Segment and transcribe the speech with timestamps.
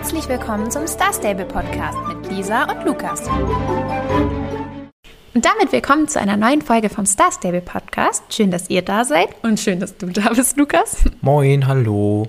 [0.00, 3.26] Herzlich willkommen zum Star Stable Podcast mit Lisa und Lukas.
[5.34, 8.22] Und damit willkommen zu einer neuen Folge vom Star Stable Podcast.
[8.32, 10.98] Schön, dass ihr da seid und schön, dass du da bist, Lukas.
[11.20, 12.28] Moin, hallo.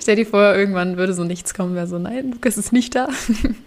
[0.00, 3.08] Stell dir vor, irgendwann würde so nichts kommen, wäre so, nein, Lukas ist nicht da.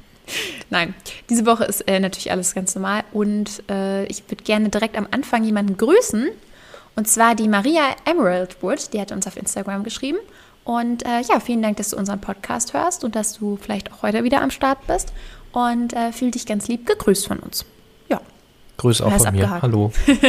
[0.71, 0.95] Nein,
[1.29, 5.07] diese Woche ist äh, natürlich alles ganz normal und äh, ich würde gerne direkt am
[5.11, 6.29] Anfang jemanden grüßen.
[6.95, 10.17] Und zwar die Maria Emeraldwood, die hat uns auf Instagram geschrieben.
[10.63, 14.01] Und äh, ja, vielen Dank, dass du unseren Podcast hörst und dass du vielleicht auch
[14.01, 15.13] heute wieder am Start bist.
[15.51, 17.65] Und äh, fühl dich ganz lieb gegrüßt von uns.
[18.09, 18.21] Ja.
[18.77, 19.61] Grüß auch von mir.
[19.61, 19.91] Hallo.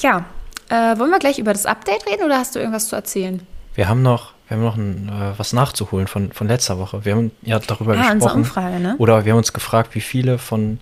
[0.00, 0.24] ja,
[0.68, 3.44] äh, wollen wir gleich über das Update reden oder hast du irgendwas zu erzählen?
[3.74, 7.06] Wir haben noch wir haben noch ein, äh, was nachzuholen von, von letzter Woche.
[7.06, 8.40] Wir haben ja darüber ah, gesprochen.
[8.40, 8.96] Umfrage, ne?
[8.98, 10.78] Oder wir haben uns gefragt, wie viele von,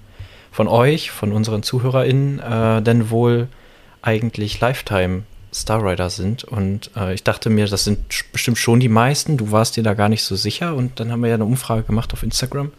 [0.50, 3.46] von euch, von unseren ZuhörerInnen, äh, denn wohl
[4.02, 5.22] eigentlich Lifetime
[5.52, 6.44] Star Rider sind.
[6.44, 9.36] Und äh, ich dachte mir, das sind bestimmt schon die meisten.
[9.36, 10.74] Du warst dir da gar nicht so sicher.
[10.74, 12.72] Und dann haben wir ja eine Umfrage gemacht auf Instagram.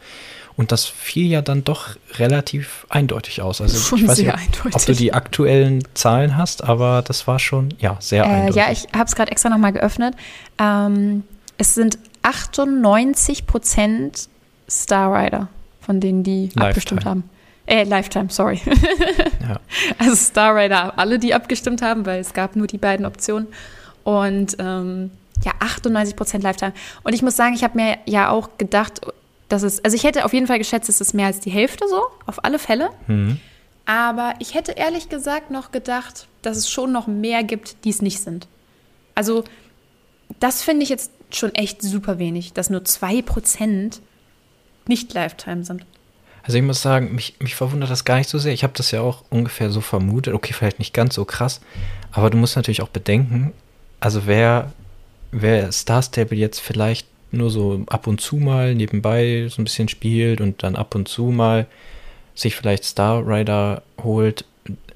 [0.57, 3.61] Und das fiel ja dann doch relativ eindeutig aus.
[3.61, 4.75] Also schon ich weiß nicht, eindeutig.
[4.75, 8.55] ob du die aktuellen Zahlen hast, aber das war schon, ja, sehr äh, eindeutig.
[8.57, 10.15] Ja, ich habe es gerade extra nochmal geöffnet.
[10.59, 11.23] Ähm,
[11.57, 14.27] es sind 98 Prozent
[14.69, 15.47] Star Rider,
[15.79, 16.67] von denen die Lifetime.
[16.67, 17.23] abgestimmt haben.
[17.65, 18.59] Äh, Lifetime, sorry.
[19.41, 19.59] ja.
[19.97, 23.47] Also Star Rider, alle, die abgestimmt haben, weil es gab nur die beiden Optionen.
[24.03, 25.11] Und ähm,
[25.43, 26.73] ja, 98 Prozent Lifetime.
[27.03, 29.01] Und ich muss sagen, ich habe mir ja auch gedacht,
[29.49, 31.87] dass es, also ich hätte auf jeden Fall geschätzt, es ist mehr als die Hälfte
[31.87, 32.89] so, auf alle Fälle.
[33.07, 33.39] Mhm.
[33.85, 38.01] Aber ich hätte ehrlich gesagt noch gedacht, dass es schon noch mehr gibt, die es
[38.01, 38.47] nicht sind.
[39.15, 39.43] Also,
[40.39, 43.99] das finde ich jetzt schon echt super wenig, dass nur 2%
[44.87, 45.85] nicht Lifetime sind.
[46.43, 48.53] Also ich muss sagen, mich, mich verwundert das gar nicht so sehr.
[48.53, 50.33] Ich habe das ja auch ungefähr so vermutet.
[50.33, 51.61] Okay, vielleicht nicht ganz so krass.
[52.11, 53.53] Aber du musst natürlich auch bedenken,
[53.99, 54.71] also wer,
[55.31, 59.87] wer Star Stable jetzt vielleicht nur so ab und zu mal nebenbei so ein bisschen
[59.87, 61.67] spielt und dann ab und zu mal
[62.35, 64.45] sich vielleicht Star Rider holt,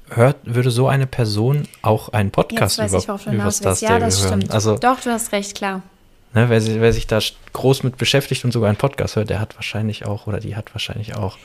[0.09, 4.23] hört, würde so eine Person auch einen Podcast über, ich, über Star Stable ja, das
[4.23, 4.41] hören.
[4.41, 4.53] Stimmt.
[4.53, 5.81] Also, Doch, du hast recht, klar.
[6.35, 7.19] Ne, wer, wer, sich da
[7.53, 10.73] groß mit beschäftigt und sogar einen Podcast hört, der hat wahrscheinlich auch, oder die hat
[10.75, 11.37] wahrscheinlich auch,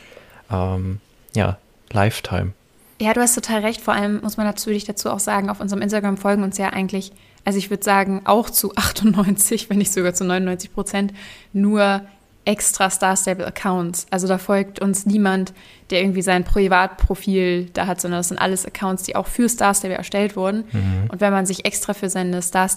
[0.50, 1.00] ähm,
[1.34, 1.58] ja,
[1.92, 2.52] Lifetime.
[3.00, 3.80] Ja, du hast total recht.
[3.80, 7.12] Vor allem muss man natürlich dazu auch sagen, auf unserem Instagram folgen uns ja eigentlich
[7.44, 11.12] also ich würde sagen, auch zu 98, wenn nicht sogar zu 99 Prozent,
[11.52, 12.02] nur
[12.46, 14.06] extra Star Stable Accounts.
[14.10, 15.52] Also da folgt uns niemand,
[15.90, 19.74] der irgendwie sein Privatprofil da hat, sondern das sind alles Accounts, die auch für Star
[19.74, 20.64] Stable erstellt wurden.
[20.72, 21.10] Mhm.
[21.10, 22.68] Und wenn man sich extra für seine Star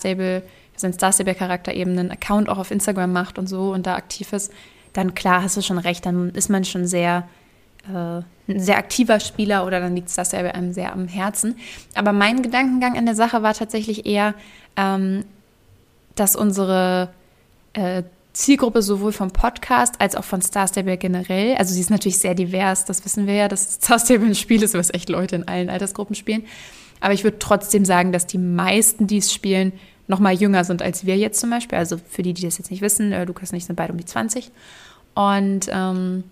[0.73, 3.85] Für seinen Star Stable Charakter eben einen Account auch auf Instagram macht und so und
[3.85, 4.51] da aktiv ist,
[4.93, 7.27] dann klar hast du schon recht, dann ist man schon sehr
[7.87, 11.57] äh, ein sehr aktiver Spieler oder dann liegt das ja einem sehr am Herzen.
[11.95, 14.33] Aber mein Gedankengang an der Sache war tatsächlich eher,
[14.75, 15.25] ähm,
[16.15, 17.09] dass unsere
[17.73, 22.17] äh, Zielgruppe sowohl vom Podcast als auch von Star Stable generell, also sie ist natürlich
[22.17, 25.35] sehr divers, das wissen wir ja, dass Star Stable ein Spiel ist, was echt Leute
[25.35, 26.43] in allen Altersgruppen spielen.
[26.99, 29.73] Aber ich würde trotzdem sagen, dass die meisten, die es spielen,
[30.13, 31.79] noch mal jünger sind als wir jetzt zum Beispiel.
[31.79, 33.97] Also für die, die das jetzt nicht wissen, äh, Lukas und ich sind beide um
[33.97, 34.51] die 20.
[35.15, 36.23] Und ähm,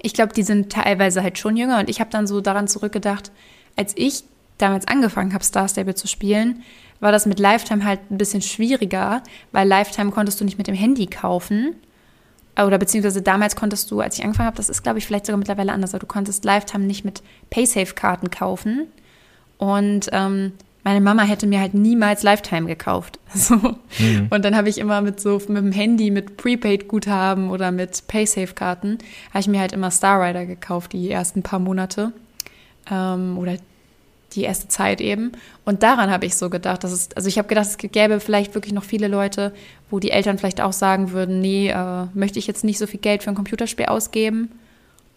[0.00, 3.30] ich glaube, die sind teilweise halt schon jünger und ich habe dann so daran zurückgedacht,
[3.76, 4.24] als ich
[4.58, 6.64] damals angefangen habe, Star Stable zu spielen,
[6.98, 9.22] war das mit Lifetime halt ein bisschen schwieriger,
[9.52, 11.76] weil Lifetime konntest du nicht mit dem Handy kaufen.
[12.56, 15.38] Oder beziehungsweise damals konntest du, als ich angefangen habe, das ist glaube ich vielleicht sogar
[15.38, 18.88] mittlerweile anders, aber du konntest Lifetime nicht mit Paysafe-Karten kaufen.
[19.58, 20.52] Und ähm,
[20.84, 23.18] meine Mama hätte mir halt niemals Lifetime gekauft.
[23.34, 23.54] So.
[23.54, 24.26] Mhm.
[24.28, 28.98] Und dann habe ich immer mit so mit dem Handy, mit Prepaid-Guthaben oder mit Paysafe-Karten,
[29.30, 32.12] habe ich mir halt immer Star Rider gekauft, die ersten paar Monate.
[32.90, 33.56] Ähm, oder
[34.34, 35.32] die erste Zeit eben.
[35.64, 38.54] Und daran habe ich so gedacht, dass es, also ich habe gedacht, es gäbe vielleicht
[38.54, 39.52] wirklich noch viele Leute,
[39.90, 43.00] wo die Eltern vielleicht auch sagen würden, nee, äh, möchte ich jetzt nicht so viel
[43.00, 44.50] Geld für ein Computerspiel ausgeben.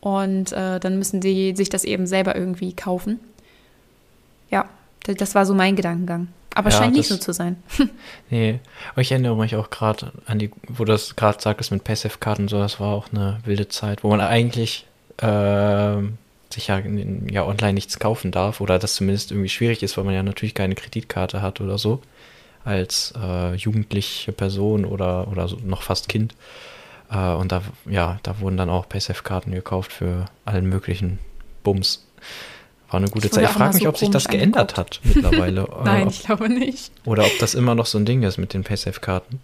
[0.02, 3.20] Und äh, dann müssen die sich das eben selber irgendwie kaufen.
[4.52, 4.70] Ja,
[5.08, 6.28] das war so mein Gedankengang.
[6.54, 7.58] Aber ja, scheint nicht so zu sein.
[8.30, 8.60] nee,
[8.92, 12.44] aber ich erinnere mich auch gerade an die, wo du das gerade sagtest mit Passive-Karten
[12.44, 14.85] und so, das war auch eine wilde Zeit, wo man eigentlich
[15.18, 15.97] äh,
[16.50, 20.14] sich ja, ja online nichts kaufen darf oder das zumindest irgendwie schwierig ist, weil man
[20.14, 22.02] ja natürlich keine Kreditkarte hat oder so
[22.66, 26.35] als äh, jugendliche Person oder, oder so, noch fast Kind.
[27.12, 31.20] Äh, und da, ja, da wurden dann auch Paysafe-Karten gekauft für allen möglichen
[31.64, 32.08] Bums.
[32.90, 33.46] War eine gute ich Zeit.
[33.46, 35.67] Ich frage mich, so ob sich das geändert hat mittlerweile.
[35.84, 36.91] Nein, ob, ich glaube nicht.
[37.05, 39.40] Oder ob das immer noch so ein Ding ist mit den Paysafe-Karten.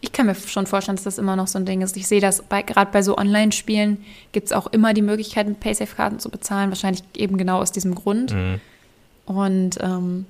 [0.00, 1.96] Ich kann mir schon vorstellen, dass das immer noch so ein Ding ist.
[1.96, 6.20] Ich sehe das gerade bei so Online-Spielen gibt es auch immer die Möglichkeit, mit Paysafe-Karten
[6.20, 6.70] zu bezahlen.
[6.70, 8.32] Wahrscheinlich eben genau aus diesem Grund.
[8.32, 8.60] Mhm.
[9.24, 10.26] Und ähm,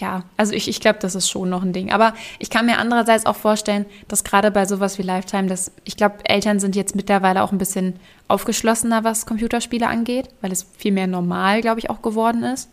[0.00, 1.92] ja, also ich, ich glaube, das ist schon noch ein Ding.
[1.92, 5.96] Aber ich kann mir andererseits auch vorstellen, dass gerade bei sowas wie Lifetime, dass ich
[5.96, 7.94] glaube, Eltern sind jetzt mittlerweile auch ein bisschen
[8.28, 12.70] aufgeschlossener, was Computerspiele angeht, weil es viel mehr normal, glaube ich, auch geworden ist.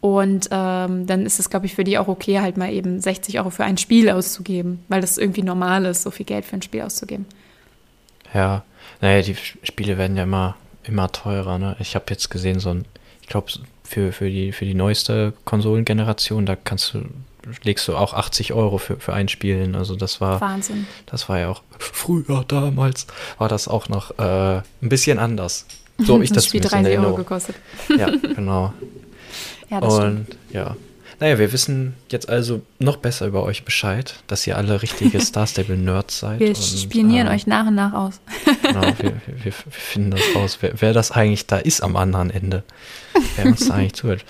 [0.00, 3.38] Und ähm, dann ist es, glaube ich, für die auch okay, halt mal eben 60
[3.38, 6.62] Euro für ein Spiel auszugeben, weil das irgendwie normal ist, so viel Geld für ein
[6.62, 7.26] Spiel auszugeben.
[8.32, 8.62] Ja,
[9.00, 11.58] naja, die Spiele werden ja immer, immer teurer.
[11.58, 11.76] Ne?
[11.80, 12.84] Ich habe jetzt gesehen, so ein,
[13.22, 13.50] ich glaube,
[13.86, 17.04] für, für, die, für die neueste Konsolengeneration, da kannst du,
[17.62, 19.74] legst du auch 80 Euro für, für ein Spielen.
[19.74, 20.40] Also das war.
[20.40, 20.86] Wahnsinn.
[21.06, 23.06] Das war ja auch früher, damals,
[23.38, 25.66] war das auch noch äh, ein bisschen anders.
[25.98, 27.56] So habe ich das, das Spiel 30 Euro gekostet.
[27.96, 28.72] Ja, genau.
[29.70, 30.36] ja, das Und stimmt.
[30.52, 30.76] ja.
[31.18, 35.46] Naja, wir wissen jetzt also noch besser über euch Bescheid, dass ihr alle richtige Star
[35.46, 36.40] Stable Nerds seid.
[36.40, 38.20] Wir und, spionieren ähm, euch nach und nach aus.
[38.62, 42.30] Genau, wir, wir, wir finden das raus, wer, wer, das eigentlich da ist am anderen
[42.30, 42.64] Ende.
[43.36, 44.24] Wer uns da eigentlich zuhört.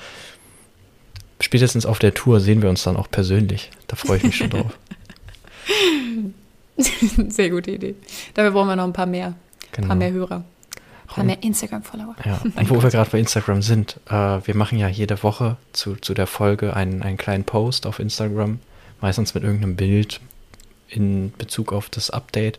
[1.41, 3.71] Spätestens auf der Tour sehen wir uns dann auch persönlich.
[3.88, 4.79] Da freue ich mich schon drauf.
[7.29, 7.94] Sehr gute Idee.
[8.35, 9.35] Dafür brauchen wir noch ein paar mehr.
[9.73, 9.87] Genau.
[9.87, 10.44] Ein paar mehr Hörer.
[11.08, 12.17] Haben mehr Instagram-Follower.
[12.25, 15.97] Ja, und wo wir gerade bei Instagram sind, äh, wir machen ja jede Woche zu,
[15.97, 18.61] zu der Folge einen, einen kleinen Post auf Instagram,
[19.00, 20.20] meistens mit irgendeinem Bild
[20.88, 22.58] in Bezug auf das Update.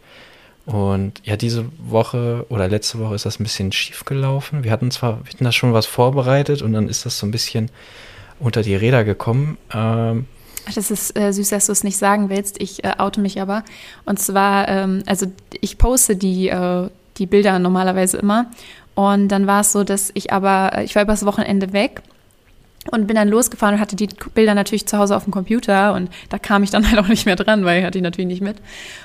[0.66, 4.66] Und ja, diese Woche oder letzte Woche ist das ein bisschen schief gelaufen.
[4.66, 7.32] Wir hatten zwar, wir hatten da schon was vorbereitet und dann ist das so ein
[7.32, 7.72] bisschen
[8.40, 9.58] unter die Räder gekommen.
[9.74, 10.26] Ähm,
[10.76, 12.62] das ist äh, süß, dass du es nicht sagen willst.
[12.62, 13.64] Ich äh, oute mich aber.
[14.06, 18.48] Und zwar, ähm, also ich poste die, äh, die Bilder normalerweise immer.
[18.96, 22.02] Und dann war es so, dass ich aber, ich war übers Wochenende weg
[22.92, 26.10] und bin dann losgefahren und hatte die Bilder natürlich zu Hause auf dem Computer und
[26.30, 28.42] da kam ich dann halt auch nicht mehr dran, weil ich hatte die natürlich nicht
[28.42, 28.58] mit.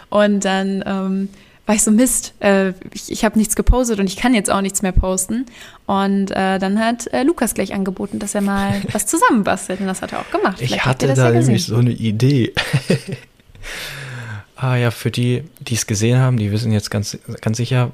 [0.09, 1.29] Und dann ähm,
[1.67, 4.61] war ich so, Mist, äh, ich, ich habe nichts gepostet und ich kann jetzt auch
[4.61, 5.47] nichts mehr posten.
[5.87, 10.03] Und äh, dann hat äh, Lukas gleich angeboten, dass er mal was zusammenbastelt und das
[10.03, 10.59] hat er auch gemacht.
[10.59, 12.53] Vielleicht ich hatte da ja nämlich so eine Idee.
[14.57, 17.93] ah ja, für die, die es gesehen haben, die wissen jetzt ganz, ganz sicher,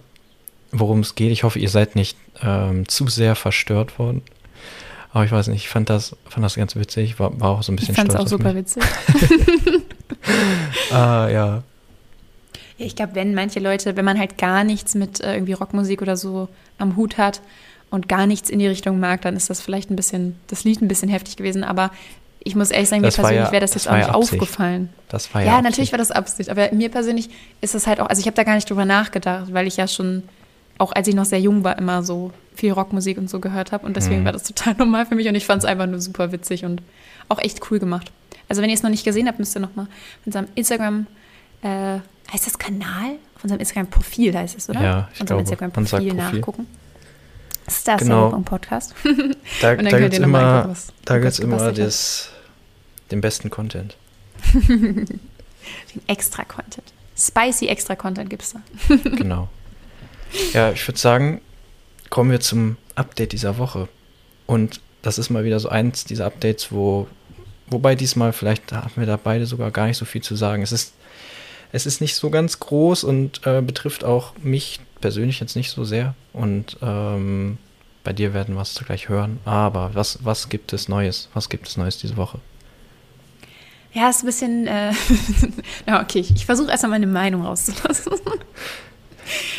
[0.73, 1.33] worum es geht.
[1.33, 4.23] Ich hoffe, ihr seid nicht ähm, zu sehr verstört worden.
[5.13, 7.73] Aber ich weiß nicht, ich fand das, fand das ganz witzig, war, war auch so
[7.73, 8.63] ein bisschen ich fand es auch super mich.
[8.63, 8.83] witzig.
[10.93, 11.63] ah, ja.
[12.77, 16.03] Ja, ich glaube, wenn manche Leute, wenn man halt gar nichts mit äh, irgendwie Rockmusik
[16.03, 17.41] oder so am Hut hat
[17.91, 20.83] und gar nichts in die Richtung mag, dann ist das vielleicht ein bisschen, das Lied
[20.83, 21.65] ein bisschen heftig gewesen.
[21.65, 21.91] Aber
[22.41, 24.41] ich muss ehrlich sagen, das mir persönlich ja, wäre das, das jetzt auch nicht Absicht.
[24.41, 24.91] aufgefallen.
[25.09, 25.47] Das war ja.
[25.47, 25.71] Ja, Absicht.
[25.71, 26.51] natürlich war das Absicht.
[26.51, 27.31] Aber mir persönlich
[27.61, 29.89] ist das halt auch, also ich habe da gar nicht drüber nachgedacht, weil ich ja
[29.89, 30.23] schon
[30.79, 33.85] auch als ich noch sehr jung war, immer so viel Rockmusik und so gehört habe.
[33.85, 34.25] Und deswegen mhm.
[34.27, 36.83] war das total normal für mich und ich fand es einfach nur super witzig und
[37.29, 38.13] auch echt cool gemacht.
[38.49, 41.07] Also wenn ihr es noch nicht gesehen habt, müsst ihr noch mal auf unserem Instagram,
[41.63, 41.99] äh,
[42.33, 43.17] heißt das Kanal?
[43.37, 44.83] Auf unserem Instagram-Profil heißt es, oder?
[44.83, 46.67] Ja, ich unserem Instagram-Profil nachgucken.
[47.69, 48.31] Star genau.
[48.45, 48.95] Podcast.
[49.61, 52.31] Da, da gibt es immer, da gibt's immer das,
[53.11, 53.97] den besten Content.
[54.55, 55.21] den
[56.07, 56.93] extra Content.
[57.17, 58.61] Spicy extra Content gibt es da.
[59.17, 59.49] genau.
[60.53, 61.41] Ja, ich würde sagen,
[62.11, 63.89] kommen wir zum Update dieser Woche.
[64.47, 67.07] Und das ist mal wieder so eins dieser Updates, wo,
[67.69, 70.63] wobei diesmal vielleicht haben wir da beide sogar gar nicht so viel zu sagen.
[70.63, 70.95] Es ist,
[71.73, 75.85] es ist nicht so ganz groß und äh, betrifft auch mich persönlich jetzt nicht so
[75.85, 76.15] sehr.
[76.33, 77.59] Und ähm,
[78.05, 79.39] bei dir werden wir es gleich hören.
[79.45, 81.29] Aber was, was gibt es Neues?
[81.35, 82.41] Was gibt es Neues diese Woche?
[83.93, 84.67] Ja, ist ein bisschen.
[84.67, 84.93] Äh,
[85.87, 88.13] ja, okay, ich, ich versuche erstmal meine Meinung rauszulassen.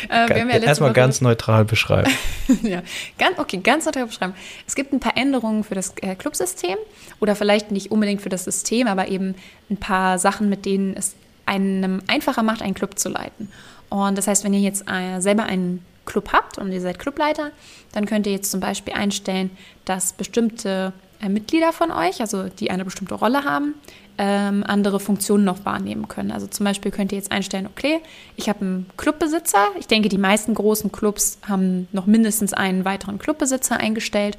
[0.08, 2.10] äh, ja Erstmal ganz neutral beschreiben.
[2.62, 2.82] ja,
[3.18, 4.34] ganz, okay, ganz neutral beschreiben.
[4.66, 6.76] Es gibt ein paar Änderungen für das äh, Clubsystem
[7.20, 9.34] oder vielleicht nicht unbedingt für das System, aber eben
[9.70, 11.14] ein paar Sachen, mit denen es
[11.46, 13.50] einem einfacher macht, einen Club zu leiten.
[13.88, 17.50] Und das heißt, wenn ihr jetzt äh, selber einen Club habt und ihr seid Clubleiter,
[17.92, 19.50] dann könnt ihr jetzt zum Beispiel einstellen,
[19.84, 23.74] dass bestimmte äh, Mitglieder von euch, also die eine bestimmte Rolle haben,
[24.22, 26.30] ähm, andere Funktionen noch wahrnehmen können.
[26.30, 28.00] Also zum Beispiel könnt ihr jetzt einstellen, okay,
[28.36, 29.68] ich habe einen Clubbesitzer.
[29.78, 34.36] Ich denke, die meisten großen Clubs haben noch mindestens einen weiteren Clubbesitzer eingestellt.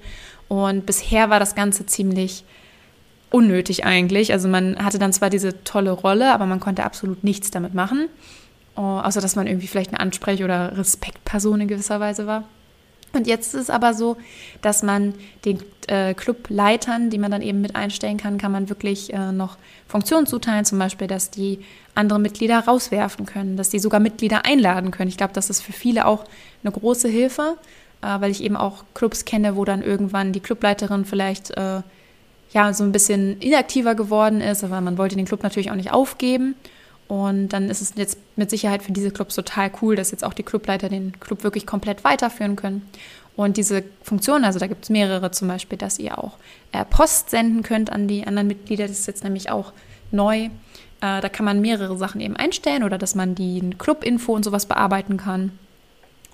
[0.47, 2.43] Und bisher war das Ganze ziemlich
[3.31, 4.33] unnötig eigentlich.
[4.33, 8.07] Also man hatte dann zwar diese tolle Rolle, aber man konnte absolut nichts damit machen.
[8.75, 12.43] Oh, außer dass man irgendwie vielleicht eine Ansprech- oder Respektperson in gewisser Weise war.
[13.13, 14.17] Und jetzt ist es aber so,
[14.61, 15.13] dass man
[15.43, 19.57] den äh, Clubleitern, die man dann eben mit einstellen kann, kann man wirklich äh, noch
[19.87, 21.59] Funktionen zuteilen, zum Beispiel, dass die
[21.93, 25.09] andere Mitglieder rauswerfen können, dass die sogar Mitglieder einladen können.
[25.09, 26.23] Ich glaube, das ist für viele auch
[26.63, 27.57] eine große Hilfe,
[28.01, 31.81] äh, weil ich eben auch Clubs kenne, wo dann irgendwann die Clubleiterin vielleicht äh,
[32.53, 35.91] ja so ein bisschen inaktiver geworden ist, aber man wollte den Club natürlich auch nicht
[35.91, 36.55] aufgeben.
[37.11, 40.33] Und dann ist es jetzt mit Sicherheit für diese Clubs total cool, dass jetzt auch
[40.33, 42.87] die Clubleiter den Club wirklich komplett weiterführen können.
[43.35, 46.37] Und diese Funktion, also da gibt es mehrere zum Beispiel, dass ihr auch
[46.71, 48.87] äh, Post senden könnt an die anderen Mitglieder.
[48.87, 49.73] Das ist jetzt nämlich auch
[50.11, 50.45] neu.
[50.45, 50.49] Äh,
[51.01, 55.17] da kann man mehrere Sachen eben einstellen oder dass man die Club-Info und sowas bearbeiten
[55.17, 55.51] kann.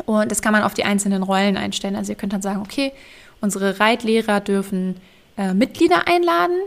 [0.06, 1.96] Und das kann man auf die einzelnen Rollen einstellen.
[1.96, 2.92] Also ihr könnt dann sagen, okay,
[3.42, 4.98] unsere Reitlehrer dürfen
[5.38, 6.60] äh, Mitglieder einladen,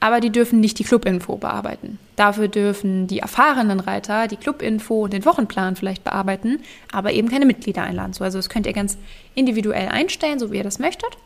[0.00, 1.98] aber die dürfen nicht die Clubinfo bearbeiten.
[2.16, 6.60] Dafür dürfen die erfahrenen Reiter die Clubinfo und den Wochenplan vielleicht bearbeiten,
[6.92, 8.12] aber eben keine Mitglieder einladen.
[8.12, 8.96] So, also das könnt ihr ganz
[9.34, 11.18] individuell einstellen, so wie ihr das möchtet.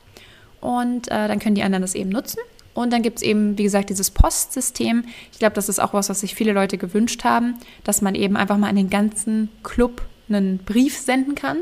[0.60, 2.40] Und äh, dann können die anderen das eben nutzen.
[2.74, 5.04] Und dann gibt es eben, wie gesagt, dieses Postsystem.
[5.32, 7.54] Ich glaube, das ist auch was, was sich viele Leute gewünscht haben,
[7.84, 11.58] dass man eben einfach mal an den ganzen Club einen Brief senden kann.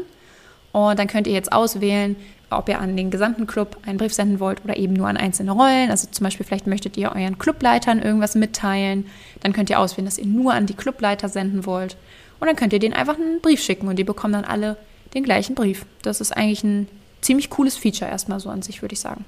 [0.73, 2.17] Und dann könnt ihr jetzt auswählen,
[2.51, 5.53] ob ihr an den gesamten Club einen Brief senden wollt oder eben nur an einzelne
[5.53, 5.91] Rollen.
[5.91, 9.07] Also zum Beispiel, vielleicht möchtet ihr euren Clubleitern irgendwas mitteilen.
[9.41, 11.97] Dann könnt ihr auswählen, dass ihr nur an die Clubleiter senden wollt.
[12.39, 14.77] Und dann könnt ihr denen einfach einen Brief schicken und die bekommen dann alle
[15.15, 15.87] den gleichen Brief.
[16.03, 16.89] Das ist eigentlich ein
[17.21, 19.25] ziemlich cooles Feature erstmal so an sich, würde ich sagen.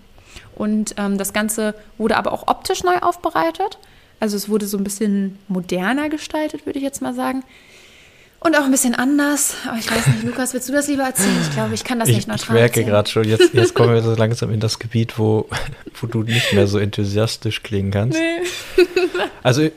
[0.54, 3.78] Und ähm, das Ganze wurde aber auch optisch neu aufbereitet.
[4.20, 7.42] Also es wurde so ein bisschen moderner gestaltet, würde ich jetzt mal sagen.
[8.40, 9.56] Und auch ein bisschen anders.
[9.66, 11.36] Aber ich weiß nicht, Lukas, willst du das lieber erzählen?
[11.42, 13.92] Ich glaube, ich kann das ich, nicht neutral Ich merke gerade schon, jetzt, jetzt kommen
[13.92, 15.48] wir so langsam in das Gebiet, wo,
[16.00, 18.18] wo du nicht mehr so enthusiastisch klingen kannst.
[18.18, 18.84] Nee.
[19.42, 19.68] also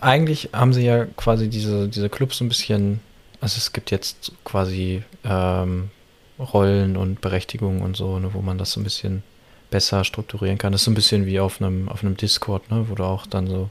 [0.00, 3.00] eigentlich haben sie ja quasi diese, diese Clubs ein bisschen,
[3.40, 5.90] also es gibt jetzt quasi ähm,
[6.38, 9.22] Rollen und Berechtigungen und so, ne, wo man das so ein bisschen
[9.70, 10.72] besser strukturieren kann.
[10.72, 13.26] Das ist so ein bisschen wie auf einem, auf einem Discord, ne, wo du auch
[13.26, 13.70] dann so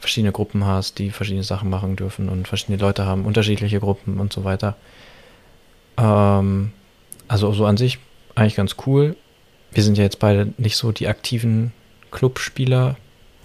[0.00, 4.32] verschiedene Gruppen hast, die verschiedene Sachen machen dürfen und verschiedene Leute haben unterschiedliche Gruppen und
[4.32, 4.76] so weiter.
[5.96, 6.72] Ähm,
[7.28, 7.98] also so an sich
[8.34, 9.14] eigentlich ganz cool.
[9.72, 11.72] Wir sind ja jetzt beide nicht so die aktiven
[12.10, 12.96] Clubspieler.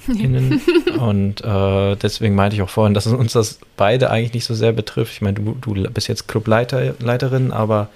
[1.00, 4.72] und äh, deswegen meinte ich auch vorhin, dass uns das beide eigentlich nicht so sehr
[4.72, 5.14] betrifft.
[5.14, 7.90] Ich meine, du, du bist jetzt Clubleiterin, aber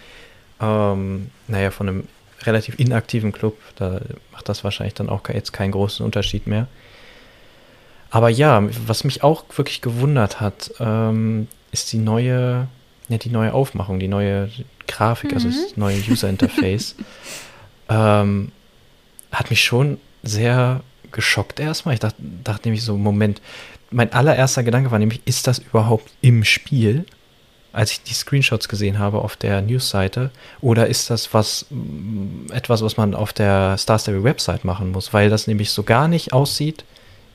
[0.60, 2.04] ähm, naja, von einem
[2.44, 4.02] relativ inaktiven Club, da
[4.32, 6.68] macht das wahrscheinlich dann auch jetzt keinen großen Unterschied mehr.
[8.10, 12.68] Aber ja, was mich auch wirklich gewundert hat, ähm, ist die neue,
[13.08, 14.50] ja, die neue Aufmachung, die neue
[14.88, 15.54] Grafik, also mhm.
[15.54, 16.96] also das neue User Interface.
[17.90, 18.52] ähm,
[19.32, 21.94] hat mich schon sehr geschockt erstmal.
[21.94, 23.42] Ich dachte, dachte nämlich so, Moment,
[23.92, 27.06] mein allererster Gedanke war nämlich, ist das überhaupt im Spiel?
[27.72, 31.68] Als ich die Screenshots gesehen habe auf der Newsseite, oder ist das was,
[32.52, 36.08] etwas, was man auf der Star Stable Website machen muss, weil das nämlich so gar
[36.08, 36.84] nicht aussieht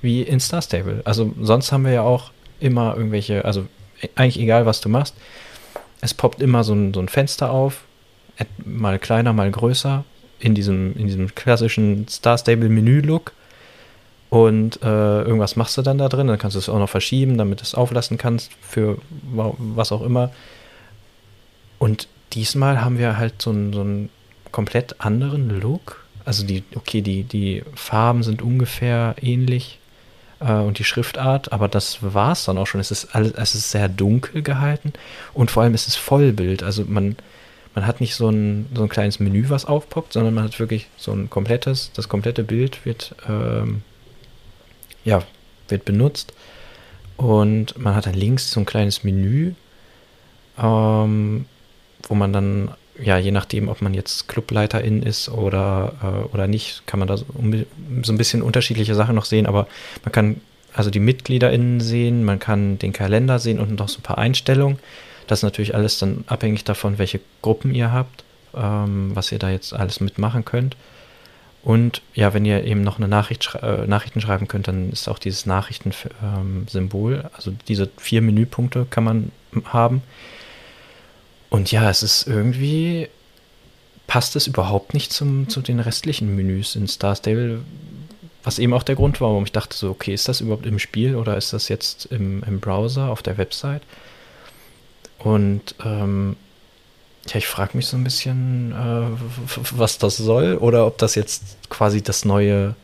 [0.05, 1.03] wie in Star Stable.
[1.05, 2.31] Also sonst haben wir ja auch
[2.61, 3.67] immer irgendwelche, also
[4.15, 5.17] eigentlich egal, was du machst,
[6.01, 7.85] es poppt immer so ein, so ein Fenster auf,
[8.65, 10.05] mal kleiner, mal größer,
[10.39, 13.33] in diesem, in diesem klassischen Star Stable Menü-Look.
[14.31, 17.39] Und äh, irgendwas machst du dann da drin, dann kannst du es auch noch verschieben,
[17.39, 18.99] damit du es auflassen kannst, für
[19.33, 20.33] was auch immer.
[21.79, 24.11] Und diesmal haben wir halt so einen, so einen
[24.51, 26.05] komplett anderen Look.
[26.25, 29.79] Also die, okay, die, die Farben sind ungefähr ähnlich,
[30.45, 32.81] äh, und die Schriftart, aber das war es dann auch schon.
[32.81, 34.93] Es ist, alles, es ist sehr dunkel gehalten
[35.33, 36.63] und vor allem ist es Vollbild.
[36.63, 37.17] Also man,
[37.75, 40.89] man hat nicht so ein, so ein kleines Menü, was aufpoppt, sondern man hat wirklich
[40.97, 43.83] so ein komplettes, das komplette Bild wird, ähm,
[45.05, 45.23] ja,
[45.69, 46.35] wird benutzt.
[47.17, 49.53] Und man hat dann links so ein kleines Menü,
[50.59, 51.47] ähm,
[52.09, 52.71] wo man dann
[53.03, 57.17] ja, je nachdem, ob man jetzt Clubleiterin ist oder, äh, oder nicht, kann man da
[57.17, 57.27] so,
[58.03, 59.67] so, ein bisschen unterschiedliche Sachen noch sehen, aber
[60.05, 60.41] man kann
[60.73, 64.79] also die MitgliederInnen sehen, man kann den Kalender sehen und noch so ein paar Einstellungen.
[65.27, 68.25] Das ist natürlich alles dann abhängig davon, welche Gruppen ihr habt,
[68.55, 70.77] ähm, was ihr da jetzt alles mitmachen könnt.
[71.63, 75.19] Und ja, wenn ihr eben noch eine Nachricht äh, Nachrichten schreiben könnt, dann ist auch
[75.19, 79.33] dieses Nachrichtensymbol, ähm, also diese vier Menüpunkte kann man
[79.65, 80.03] haben.
[81.55, 83.09] Und ja, es ist irgendwie,
[84.09, 87.61] passt es überhaupt nicht zum, zu den restlichen Menüs in Star Stable,
[88.43, 90.81] was eben auch der Grund war, warum ich dachte so, okay, ist das überhaupt im
[90.81, 93.83] Spiel oder ist das jetzt im, im Browser auf der Website?
[95.21, 96.35] Und ähm,
[97.29, 99.17] ja, ich frage mich so ein bisschen, äh,
[99.77, 102.75] was das soll oder ob das jetzt quasi das neue,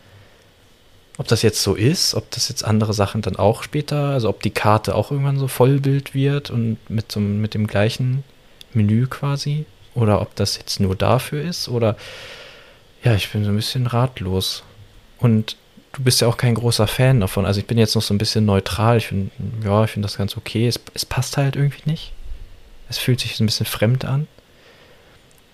[1.18, 4.44] ob das jetzt so ist, ob das jetzt andere Sachen dann auch später, also ob
[4.44, 8.22] die Karte auch irgendwann so Vollbild wird und mit, so, mit dem gleichen
[8.74, 9.66] Menü quasi.
[9.94, 11.68] Oder ob das jetzt nur dafür ist.
[11.68, 11.96] Oder
[13.02, 14.62] ja, ich bin so ein bisschen ratlos.
[15.18, 15.56] Und
[15.92, 17.44] du bist ja auch kein großer Fan davon.
[17.44, 18.98] Also ich bin jetzt noch so ein bisschen neutral.
[18.98, 19.30] Ich finde,
[19.64, 20.66] ja, ich finde das ganz okay.
[20.66, 22.12] Es, es passt halt irgendwie nicht.
[22.88, 24.26] Es fühlt sich so ein bisschen fremd an.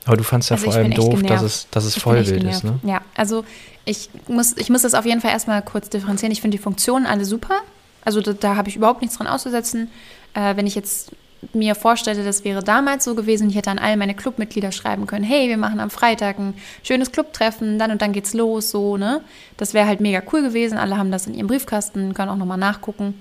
[0.05, 2.79] Aber du fandst ja also vor allem doof, dass es, dass es Vollbild ist, ne?
[2.85, 3.45] Ja, also
[3.85, 6.31] ich muss, ich muss das auf jeden Fall erstmal kurz differenzieren.
[6.31, 7.61] Ich finde die Funktionen alle super.
[8.05, 9.91] Also da, da habe ich überhaupt nichts dran auszusetzen.
[10.35, 11.11] Äh, wenn ich jetzt
[11.53, 15.25] mir vorstelle, das wäre damals so gewesen, ich hätte an all meine Clubmitglieder schreiben können,
[15.25, 19.21] hey, wir machen am Freitag ein schönes Clubtreffen, dann und dann geht's los, so, ne?
[19.57, 20.79] Das wäre halt mega cool gewesen.
[20.79, 23.15] Alle haben das in ihrem Briefkasten, können auch nochmal nachgucken.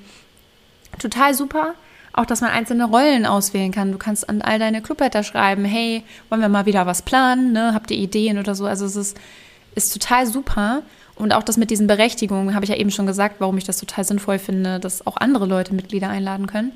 [0.99, 1.75] Total super.
[2.13, 3.91] Auch, dass man einzelne Rollen auswählen kann.
[3.91, 7.73] Du kannst an all deine Clubleiter schreiben, hey, wollen wir mal wieder was planen, ne?
[7.73, 8.65] Habt ihr Ideen oder so?
[8.65, 9.17] Also es ist,
[9.75, 10.83] ist total super.
[11.15, 13.77] Und auch das mit diesen Berechtigungen, habe ich ja eben schon gesagt, warum ich das
[13.77, 16.71] total sinnvoll finde, dass auch andere Leute Mitglieder einladen können.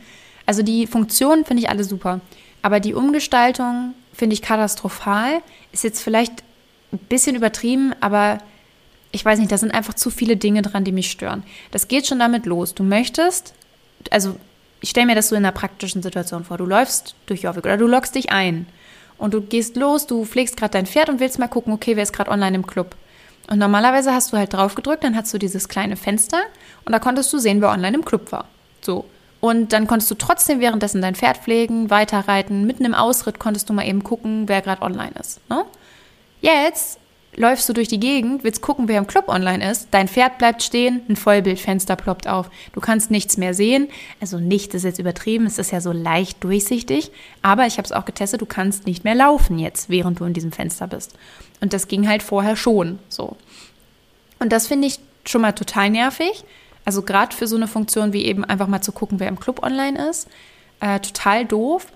[0.50, 2.22] Also die Funktionen finde ich alle super.
[2.64, 5.44] Aber die Umgestaltung finde ich katastrophal.
[5.74, 6.42] Ist jetzt vielleicht
[6.92, 8.40] ein bisschen übertrieben, aber
[9.12, 11.44] ich weiß nicht, da sind einfach zu viele Dinge dran, die mich stören.
[11.70, 12.74] Das geht schon damit los.
[12.74, 13.54] Du möchtest,
[14.10, 14.38] also
[14.82, 16.58] ich stelle mir das so in einer praktischen Situation vor.
[16.58, 18.66] Du läufst durch Jorvik oder du loggst dich ein
[19.20, 22.02] und du gehst los, du pflegst gerade dein Pferd und willst mal gucken, okay, wer
[22.02, 22.96] ist gerade online im Club.
[23.52, 26.42] Und normalerweise hast du halt drauf gedrückt, dann hast du dieses kleine Fenster
[26.86, 28.46] und da konntest du sehen, wer online im Club war.
[28.82, 29.06] So.
[29.42, 32.66] Und dann konntest du trotzdem währenddessen dein Pferd pflegen, weiterreiten.
[32.66, 35.40] Mitten im Ausritt konntest du mal eben gucken, wer gerade online ist.
[35.50, 35.64] Ne?
[36.42, 37.00] Jetzt
[37.36, 39.88] läufst du durch die Gegend, willst gucken, wer im Club online ist.
[39.92, 42.50] Dein Pferd bleibt stehen, ein Vollbildfenster ploppt auf.
[42.74, 43.88] Du kannst nichts mehr sehen.
[44.20, 47.12] Also nicht ist jetzt übertrieben, es ist ja so leicht durchsichtig.
[47.42, 50.34] Aber ich habe es auch getestet, du kannst nicht mehr laufen jetzt, während du in
[50.34, 51.14] diesem Fenster bist.
[51.62, 53.38] Und das ging halt vorher schon so.
[54.40, 56.44] Und das finde ich schon mal total nervig.
[56.86, 59.64] Also gerade für so eine Funktion wie eben einfach mal zu gucken, wer im Club
[59.64, 60.28] online ist,
[60.80, 61.88] äh, total doof.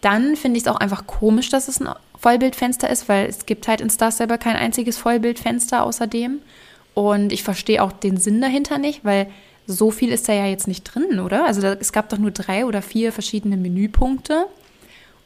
[0.00, 3.68] Dann finde ich es auch einfach komisch, dass es ein Vollbildfenster ist, weil es gibt
[3.68, 6.40] halt in Star selber kein einziges Vollbildfenster außerdem.
[6.94, 9.28] Und ich verstehe auch den Sinn dahinter nicht, weil
[9.66, 11.46] so viel ist da ja jetzt nicht drin, oder?
[11.46, 14.46] Also da, es gab doch nur drei oder vier verschiedene Menüpunkte.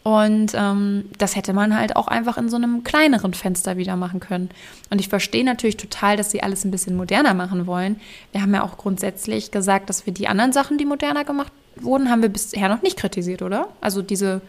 [0.05, 4.21] Und ähm, das hätte man halt auch einfach in so einem kleineren Fenster wieder machen
[4.21, 4.51] können.
[4.91, 7.99] Und ich verstehe natürlich total, dass sie alles ein bisschen moderner machen wollen.
[8.31, 12.11] Wir haben ja auch grundsätzlich gesagt, dass wir die anderen Sachen, die moderner gemacht wurden,
[12.11, 13.69] haben wir bisher noch nicht kritisiert, oder?
[13.81, 14.43] Also diese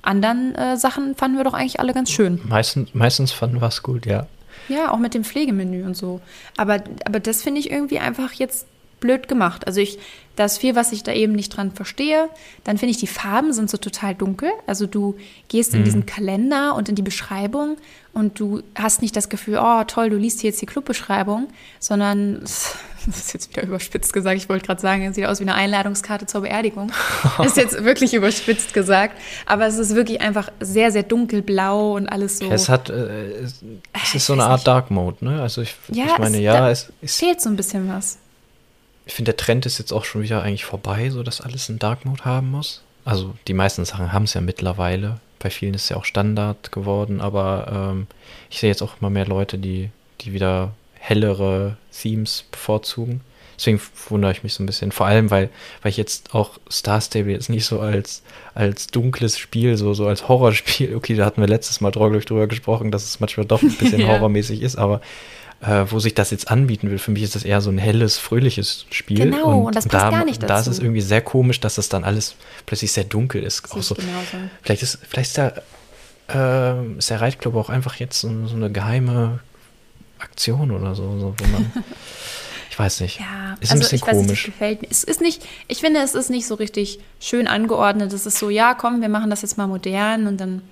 [0.00, 2.40] anderen äh, Sachen fanden wir doch eigentlich alle ganz schön.
[2.44, 4.28] Meistens, meistens fanden wir es gut, ja.
[4.68, 6.20] Ja, auch mit dem Pflegemenü und so.
[6.56, 8.66] Aber, aber das finde ich irgendwie einfach jetzt
[9.00, 9.66] blöd gemacht.
[9.66, 9.98] Also ich,
[10.36, 12.28] da ist viel, was ich da eben nicht dran verstehe.
[12.64, 14.50] Dann finde ich, die Farben sind so total dunkel.
[14.66, 15.16] Also du
[15.48, 15.84] gehst in mhm.
[15.84, 17.76] diesen Kalender und in die Beschreibung
[18.12, 21.48] und du hast nicht das Gefühl, oh toll, du liest hier jetzt die Clubbeschreibung,
[21.78, 25.44] sondern, das ist jetzt wieder überspitzt gesagt, ich wollte gerade sagen, es sieht aus wie
[25.44, 26.90] eine Einladungskarte zur Beerdigung.
[27.36, 32.08] Das ist jetzt wirklich überspitzt gesagt, aber es ist wirklich einfach sehr, sehr dunkelblau und
[32.08, 32.50] alles so.
[32.50, 34.66] Es hat, äh, es, es ist so eine Art nicht.
[34.66, 35.42] Dark Mode, ne?
[35.42, 38.19] Also ich, ja, ich meine, es, ja, es, es fehlt so ein bisschen was
[39.10, 41.80] ich finde, der Trend ist jetzt auch schon wieder eigentlich vorbei, so dass alles in
[41.80, 42.80] Dark Mode haben muss.
[43.04, 45.18] Also die meisten Sachen haben es ja mittlerweile.
[45.40, 48.06] Bei vielen ist es ja auch Standard geworden, aber ähm,
[48.50, 53.22] ich sehe jetzt auch immer mehr Leute, die, die wieder hellere Themes bevorzugen.
[53.58, 54.92] Deswegen wundere ich mich so ein bisschen.
[54.92, 55.50] Vor allem, weil,
[55.82, 58.22] weil ich jetzt auch Star Stable jetzt nicht so als,
[58.54, 62.92] als dunkles Spiel, so, so als Horrorspiel, okay, da hatten wir letztes Mal drüber gesprochen,
[62.92, 64.06] dass es manchmal doch ein bisschen ja.
[64.06, 65.00] horrormäßig ist, aber
[65.62, 66.98] äh, wo sich das jetzt anbieten will.
[66.98, 69.18] Für mich ist das eher so ein helles, fröhliches Spiel.
[69.18, 70.48] Genau, und, und das passt da, gar nicht dazu.
[70.48, 72.34] Da ist es irgendwie sehr komisch, dass das dann alles
[72.66, 73.70] plötzlich sehr dunkel ist.
[73.70, 73.96] Auch so,
[74.62, 75.62] vielleicht ist, vielleicht ist der,
[76.32, 79.40] äh, ist der Reitclub auch einfach jetzt so, so eine geheime
[80.18, 81.70] Aktion oder so, so wo man.
[82.70, 83.20] ich weiß nicht.
[83.20, 84.20] Ja, ist ein also bisschen ich komisch.
[84.20, 84.88] Weiß nicht, gefällt mir.
[84.90, 88.14] Es ist nicht, ich finde, es ist nicht so richtig schön angeordnet.
[88.14, 90.62] Es ist so, ja, komm, wir machen das jetzt mal modern und dann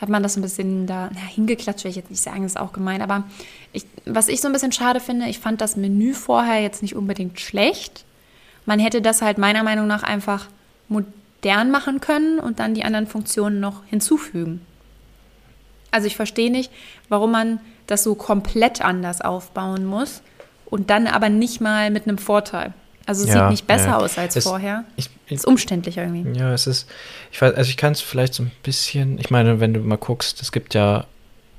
[0.00, 2.60] hat man das ein bisschen da na, hingeklatscht, will ich jetzt nicht sagen, das ist
[2.60, 3.02] auch gemein.
[3.02, 3.24] Aber
[3.72, 6.96] ich, was ich so ein bisschen schade finde, ich fand das Menü vorher jetzt nicht
[6.96, 8.04] unbedingt schlecht.
[8.66, 10.48] Man hätte das halt meiner Meinung nach einfach
[10.88, 14.60] modern machen können und dann die anderen Funktionen noch hinzufügen.
[15.90, 16.70] Also ich verstehe nicht,
[17.08, 20.20] warum man das so komplett anders aufbauen muss
[20.66, 22.74] und dann aber nicht mal mit einem Vorteil.
[23.06, 23.96] Also es ja, sieht nicht besser ja.
[23.98, 24.84] aus als es, vorher.
[24.96, 26.38] Ich, ist umständlich irgendwie.
[26.38, 26.88] Ja, es ist,
[27.32, 29.96] ich weiß, also ich kann es vielleicht so ein bisschen, ich meine, wenn du mal
[29.96, 31.06] guckst, es gibt ja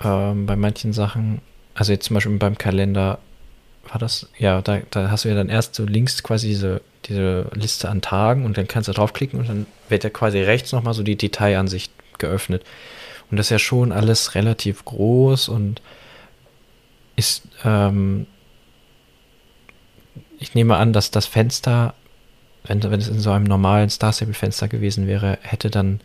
[0.04, 1.42] ähm, bei manchen Sachen,
[1.76, 3.20] also jetzt zum Beispiel beim Kalender,
[3.90, 7.50] war das, ja, da, da hast du ja dann erst so links quasi diese, diese
[7.54, 10.94] Liste an Tagen und dann kannst du draufklicken und dann wird ja quasi rechts nochmal
[10.94, 12.64] so die Detailansicht geöffnet.
[13.30, 15.82] Und das ist ja schon alles relativ groß und
[17.16, 18.28] ist, ähm,
[20.40, 21.94] ich nehme an, dass das Fenster,
[22.68, 26.02] wenn, wenn es in so einem normalen Star Stable Fenster gewesen wäre, hätte dann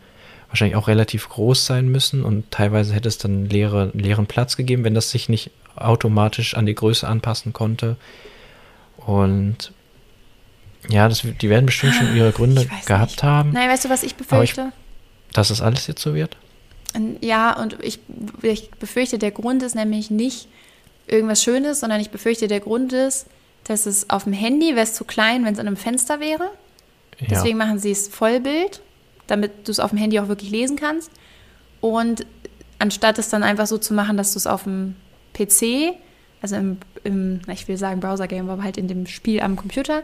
[0.47, 4.83] wahrscheinlich auch relativ groß sein müssen und teilweise hätte es dann leere, leeren Platz gegeben,
[4.83, 7.97] wenn das sich nicht automatisch an die Größe anpassen konnte.
[8.97, 9.71] Und
[10.89, 13.23] ja, das, die werden bestimmt schon ihre Gründe gehabt nicht.
[13.23, 13.51] haben.
[13.51, 14.71] Nein, weißt du, was ich befürchte?
[15.29, 16.37] Ich, dass das alles jetzt so wird?
[17.21, 17.99] Ja, und ich,
[18.43, 20.47] ich befürchte, der Grund ist nämlich nicht
[21.07, 23.25] irgendwas Schönes, sondern ich befürchte, der Grund ist,
[23.65, 26.49] das ist auf dem Handy, wäre es zu klein, wenn es in einem Fenster wäre.
[27.19, 27.27] Ja.
[27.29, 28.81] Deswegen machen sie es Vollbild.
[29.27, 31.09] damit du es auf dem Handy auch wirklich lesen kannst.
[31.79, 32.25] Und
[32.79, 34.95] anstatt es dann einfach so zu machen, dass du es auf dem
[35.33, 35.95] PC,
[36.41, 40.03] also im, im ich will sagen Browser-Game, aber halt in dem Spiel am Computer,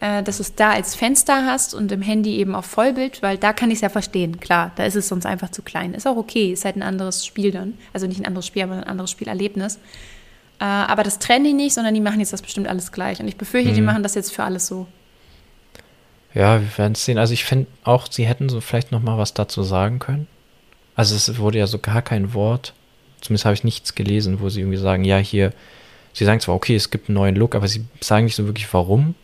[0.00, 3.38] äh, dass du es da als Fenster hast und im Handy eben auf Vollbild, weil
[3.38, 4.40] da kann ich es ja verstehen.
[4.40, 5.94] Klar, da ist es sonst einfach zu klein.
[5.94, 7.74] Ist auch okay, ist halt ein anderes Spiel dann.
[7.92, 9.78] Also nicht ein anderes Spiel, aber ein anderes Spielerlebnis.
[10.58, 13.20] Äh, aber das trennen die nicht, sondern die machen jetzt das bestimmt alles gleich.
[13.20, 13.74] Und ich befürchte, mhm.
[13.74, 14.86] die machen das jetzt für alles so.
[16.34, 17.18] Ja, wir werden es sehen.
[17.18, 20.26] Also ich finde auch, sie hätten so vielleicht noch mal was dazu sagen können.
[20.94, 22.72] Also es wurde ja so gar kein Wort,
[23.20, 25.52] zumindest habe ich nichts gelesen, wo sie irgendwie sagen, ja, hier,
[26.12, 28.72] sie sagen zwar, okay, es gibt einen neuen Look, aber sie sagen nicht so wirklich,
[28.72, 29.14] warum.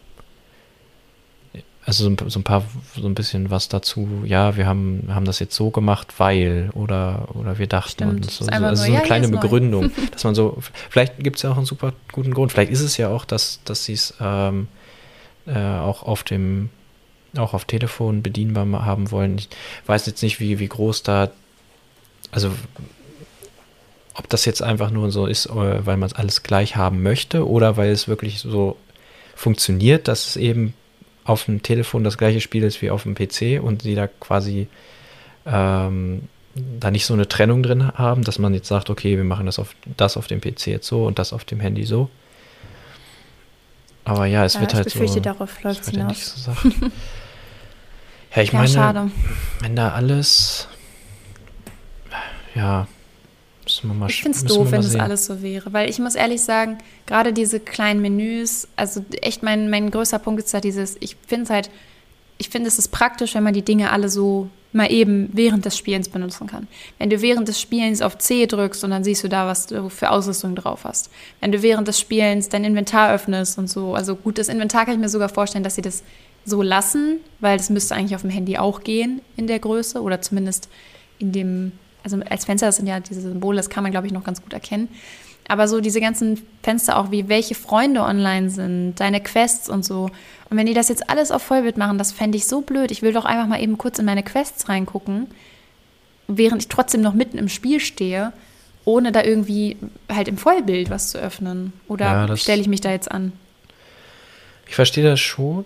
[1.85, 2.63] Also so, so ein paar,
[2.95, 7.29] so ein bisschen was dazu, ja, wir haben, haben das jetzt so gemacht, weil, oder,
[7.35, 8.47] oder wir dachten Stimmt, und so.
[8.47, 10.59] Also so eine ja, kleine Begründung, dass man so,
[10.91, 12.53] vielleicht gibt es ja auch einen super guten Grund.
[12.53, 14.69] Vielleicht ist es ja auch, dass, dass sie es ähm,
[15.47, 16.71] äh, auch auf dem,
[17.37, 19.39] auch auf Telefon bedienbar haben wollen.
[19.39, 19.49] Ich
[19.87, 21.31] weiß jetzt nicht, wie, wie groß da
[22.33, 22.51] also
[24.15, 27.49] ob das jetzt einfach nur so ist, äh, weil man es alles gleich haben möchte
[27.49, 28.77] oder weil es wirklich so
[29.35, 30.75] funktioniert, dass es eben
[31.25, 34.69] auf dem Telefon das gleiche Spiel ist wie auf dem PC und sie da quasi
[35.47, 39.47] ähm, da nicht so eine Trennung drin haben, dass man jetzt sagt, okay, wir machen
[39.47, 42.11] das auf das auf dem PC jetzt so und das auf dem Handy so.
[44.05, 45.21] Aber ja, es ja, wird halt so.
[45.21, 46.45] darauf läuft es hinaus.
[46.45, 46.51] So
[48.35, 49.11] ja, ich ja, meine, schade.
[49.61, 50.69] wenn da alles
[52.55, 52.87] ja,
[53.85, 56.79] mal Ich finde es doof, wenn das alles so wäre, weil ich muss ehrlich sagen,
[57.07, 61.45] gerade diese kleinen Menüs, also echt mein, mein größter Punkt ist halt dieses, ich finde
[61.45, 61.71] es halt,
[62.39, 65.77] ich finde es ist praktisch, wenn man die Dinge alle so mal eben während des
[65.77, 66.67] Spielens benutzen kann.
[66.99, 69.91] Wenn du während des Spielens auf C drückst und dann siehst du da, was du
[69.91, 71.11] für Ausrüstung drauf hast.
[71.41, 74.95] Wenn du während des Spielens dein Inventar öffnest und so, also gut, das Inventar kann
[74.95, 76.03] ich mir sogar vorstellen, dass sie das
[76.45, 80.23] so lassen, weil das müsste eigentlich auf dem Handy auch gehen in der Größe oder
[80.23, 80.69] zumindest
[81.19, 81.73] in dem
[82.03, 84.43] also als Fenster, das sind ja diese Symbole, das kann man, glaube ich, noch ganz
[84.43, 84.89] gut erkennen.
[85.49, 90.11] Aber so diese ganzen Fenster auch, wie welche Freunde online sind, deine Quests und so.
[90.51, 92.91] Und wenn die das jetzt alles auf Vollbild machen, das fände ich so blöd.
[92.91, 95.27] Ich will doch einfach mal eben kurz in meine Quests reingucken,
[96.29, 98.33] während ich trotzdem noch mitten im Spiel stehe,
[98.85, 99.77] ohne da irgendwie
[100.09, 101.73] halt im Vollbild was zu öffnen.
[101.89, 103.33] Oder ja, stelle ich mich da jetzt an?
[104.69, 105.65] Ich verstehe das schon.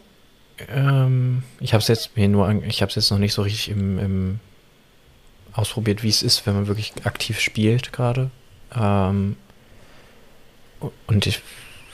[0.74, 3.68] Ähm, ich habe es jetzt mir nur, ich habe es jetzt noch nicht so richtig
[3.68, 4.40] im, im
[5.56, 8.30] ausprobiert, wie es ist, wenn man wirklich aktiv spielt gerade.
[8.74, 9.36] Ähm,
[11.06, 11.40] und ich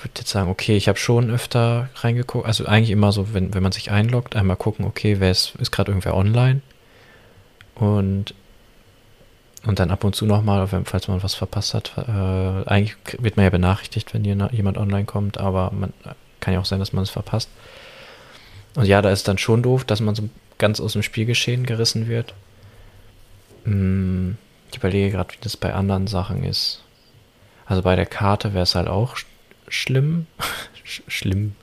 [0.00, 3.62] würde jetzt sagen, okay, ich habe schon öfter reingeguckt, also eigentlich immer so, wenn, wenn
[3.62, 6.60] man sich einloggt, einmal gucken, okay, wer ist, ist gerade irgendwer online
[7.74, 8.34] und
[9.64, 11.92] und dann ab und zu nochmal, falls man was verpasst hat.
[11.96, 15.92] Äh, eigentlich wird man ja benachrichtigt, wenn jemand online kommt, aber man
[16.40, 17.48] kann ja auch sein, dass man es verpasst.
[18.74, 22.08] Und ja, da ist dann schon doof, dass man so ganz aus dem Spielgeschehen gerissen
[22.08, 22.34] wird.
[23.64, 24.36] Hm,
[24.70, 26.82] ich überlege gerade, wie das bei anderen Sachen ist.
[27.66, 29.26] Also bei der Karte wäre es halt auch sch
[29.68, 30.26] schlimm.
[30.84, 31.54] sch schlimm.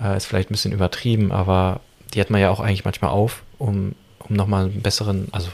[0.00, 1.80] Äh, ist vielleicht ein bisschen übertrieben, aber
[2.14, 5.50] die hat man ja auch eigentlich manchmal auf, um, um nochmal einen besseren, also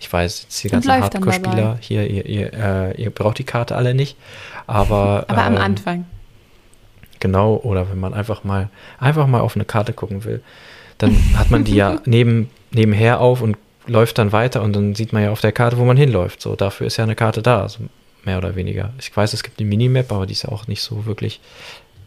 [0.00, 3.94] ich weiß, jetzt die ganzen Hardcore-Spieler hier, ihr, ihr, äh, ihr, braucht die Karte alle
[3.94, 4.16] nicht,
[4.66, 5.24] aber.
[5.28, 6.06] aber ähm, am Anfang.
[7.20, 8.70] Genau, oder wenn man einfach mal,
[9.00, 10.40] einfach mal auf eine Karte gucken will,
[10.98, 13.56] dann hat man die ja neben, nebenher auf und
[13.88, 16.40] läuft dann weiter und dann sieht man ja auf der Karte, wo man hinläuft.
[16.40, 17.80] So, dafür ist ja eine Karte da, also
[18.24, 18.92] mehr oder weniger.
[19.00, 21.40] Ich weiß, es gibt eine Minimap, aber die ist ja auch nicht so wirklich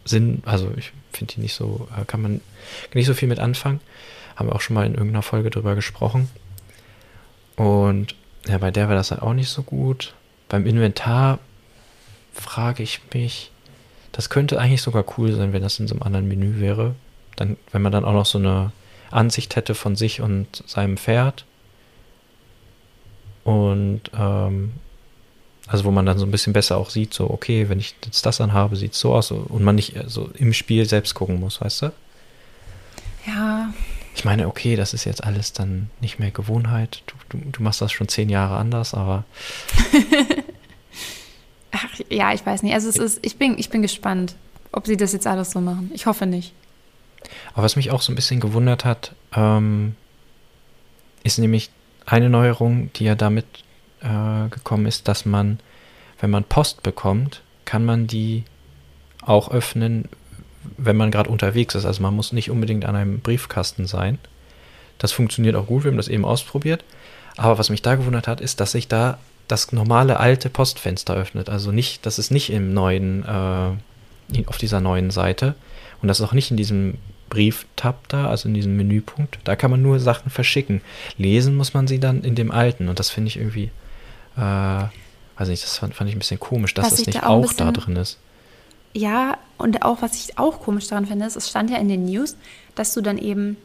[0.04, 2.40] Sinn, also ich finde die nicht so, äh, kann man
[2.94, 3.80] nicht so viel mit anfangen.
[4.36, 6.30] Haben wir auch schon mal in irgendeiner Folge drüber gesprochen.
[7.56, 8.14] Und
[8.46, 10.14] ja, bei der wäre das halt auch nicht so gut.
[10.48, 11.38] Beim Inventar
[12.32, 13.50] frage ich mich,
[14.10, 16.94] das könnte eigentlich sogar cool sein, wenn das in so einem anderen Menü wäre.
[17.36, 18.72] Dann, wenn man dann auch noch so eine
[19.10, 21.44] Ansicht hätte von sich und seinem Pferd
[23.44, 24.72] und ähm,
[25.66, 28.26] also wo man dann so ein bisschen besser auch sieht, so, okay, wenn ich jetzt
[28.26, 31.60] das anhabe, sieht es so aus und man nicht so im Spiel selbst gucken muss,
[31.60, 31.92] weißt du?
[33.26, 33.72] Ja.
[34.14, 37.02] Ich meine, okay, das ist jetzt alles dann nicht mehr Gewohnheit.
[37.06, 39.24] Du, du, du machst das schon zehn Jahre anders, aber.
[41.70, 42.74] Ach, ja, ich weiß nicht.
[42.74, 44.34] Also es ist, ich bin, ich bin gespannt,
[44.72, 45.90] ob sie das jetzt alles so machen.
[45.94, 46.52] Ich hoffe nicht.
[47.54, 49.94] Aber was mich auch so ein bisschen gewundert hat, ähm,
[51.22, 51.70] ist nämlich
[52.06, 53.46] eine Neuerung, die ja damit
[54.00, 55.58] äh, gekommen ist, dass man,
[56.20, 58.44] wenn man Post bekommt, kann man die
[59.22, 60.08] auch öffnen,
[60.76, 61.84] wenn man gerade unterwegs ist.
[61.84, 64.18] Also man muss nicht unbedingt an einem Briefkasten sein.
[64.98, 66.84] Das funktioniert auch gut, wir haben das eben ausprobiert.
[67.36, 71.48] Aber was mich da gewundert hat, ist, dass sich da das normale alte Postfenster öffnet.
[71.48, 75.54] Also nicht, das ist nicht im neuen, äh, auf dieser neuen Seite
[76.00, 76.98] und das ist auch nicht in diesem
[77.32, 79.38] Brief-Tab da, also in diesem Menüpunkt.
[79.44, 80.82] Da kann man nur Sachen verschicken.
[81.16, 82.88] Lesen muss man sie dann in dem alten.
[82.88, 83.70] Und das finde ich irgendwie,
[84.36, 87.22] äh, weiß nicht, das fand, fand ich ein bisschen komisch, dass Was das ich nicht
[87.22, 88.18] da auch auch da bisschen- drin ist.
[88.94, 92.04] Ja, und auch was ich auch komisch daran finde, ist, es stand ja in den
[92.04, 92.36] News,
[92.74, 93.56] dass du dann eben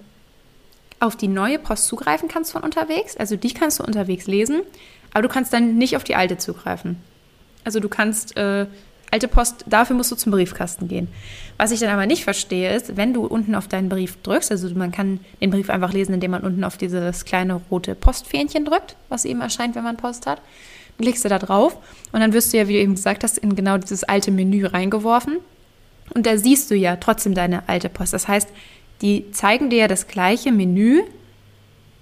[1.02, 3.18] auf die neue Post zugreifen kannst von unterwegs.
[3.18, 4.62] Also die kannst du unterwegs lesen,
[5.14, 6.98] aber du kannst dann nicht auf die alte zugreifen.
[7.66, 8.68] Also du kannst äh,
[9.12, 11.08] alte Post, dafür musst du zum Briefkasten gehen.
[11.58, 14.70] Was ich dann aber nicht verstehe, ist, wenn du unten auf deinen Brief drückst, also
[14.76, 18.96] man kann den Brief einfach lesen, indem man unten auf dieses kleine rote Postfähnchen drückt,
[19.10, 20.42] was eben erscheint, wenn man Post hat.
[20.98, 21.78] Dann klickst du da drauf
[22.12, 24.66] und dann wirst du ja, wie du eben gesagt hast, in genau dieses alte Menü
[24.66, 25.38] reingeworfen.
[26.14, 28.14] Und da siehst du ja trotzdem deine alte Post.
[28.14, 28.50] Das heißt,
[29.02, 31.04] die zeigen dir ja das gleiche Menü,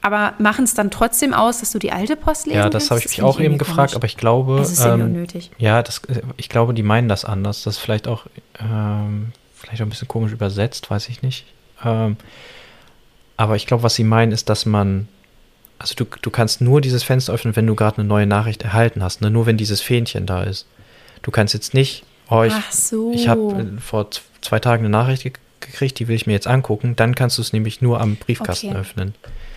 [0.05, 2.99] aber machen es dann trotzdem aus, dass du die alte Post lesen Ja, das habe
[2.99, 3.95] ich mich auch eben gefragt, komisch.
[3.95, 5.51] aber ich glaube, Es ist ähm, unnötig.
[5.57, 7.63] ja, das, äh, ich glaube, die meinen das anders.
[7.63, 8.25] Das ist vielleicht auch,
[8.59, 11.45] ähm, vielleicht auch ein bisschen komisch übersetzt, weiß ich nicht.
[11.83, 12.17] Ähm,
[13.37, 15.07] aber ich glaube, was sie meinen, ist, dass man,
[15.79, 19.03] also du, du kannst nur dieses Fenster öffnen, wenn du gerade eine neue Nachricht erhalten
[19.03, 19.29] hast, ne?
[19.31, 20.67] nur wenn dieses Fähnchen da ist.
[21.21, 23.11] Du kannst jetzt nicht, oh, ich, so.
[23.13, 26.45] ich habe vor z- zwei Tagen eine Nachricht ge gekriegt, die will ich mir jetzt
[26.45, 28.77] angucken, dann kannst du es nämlich nur am Briefkasten Okay.
[28.77, 29.15] öffnen.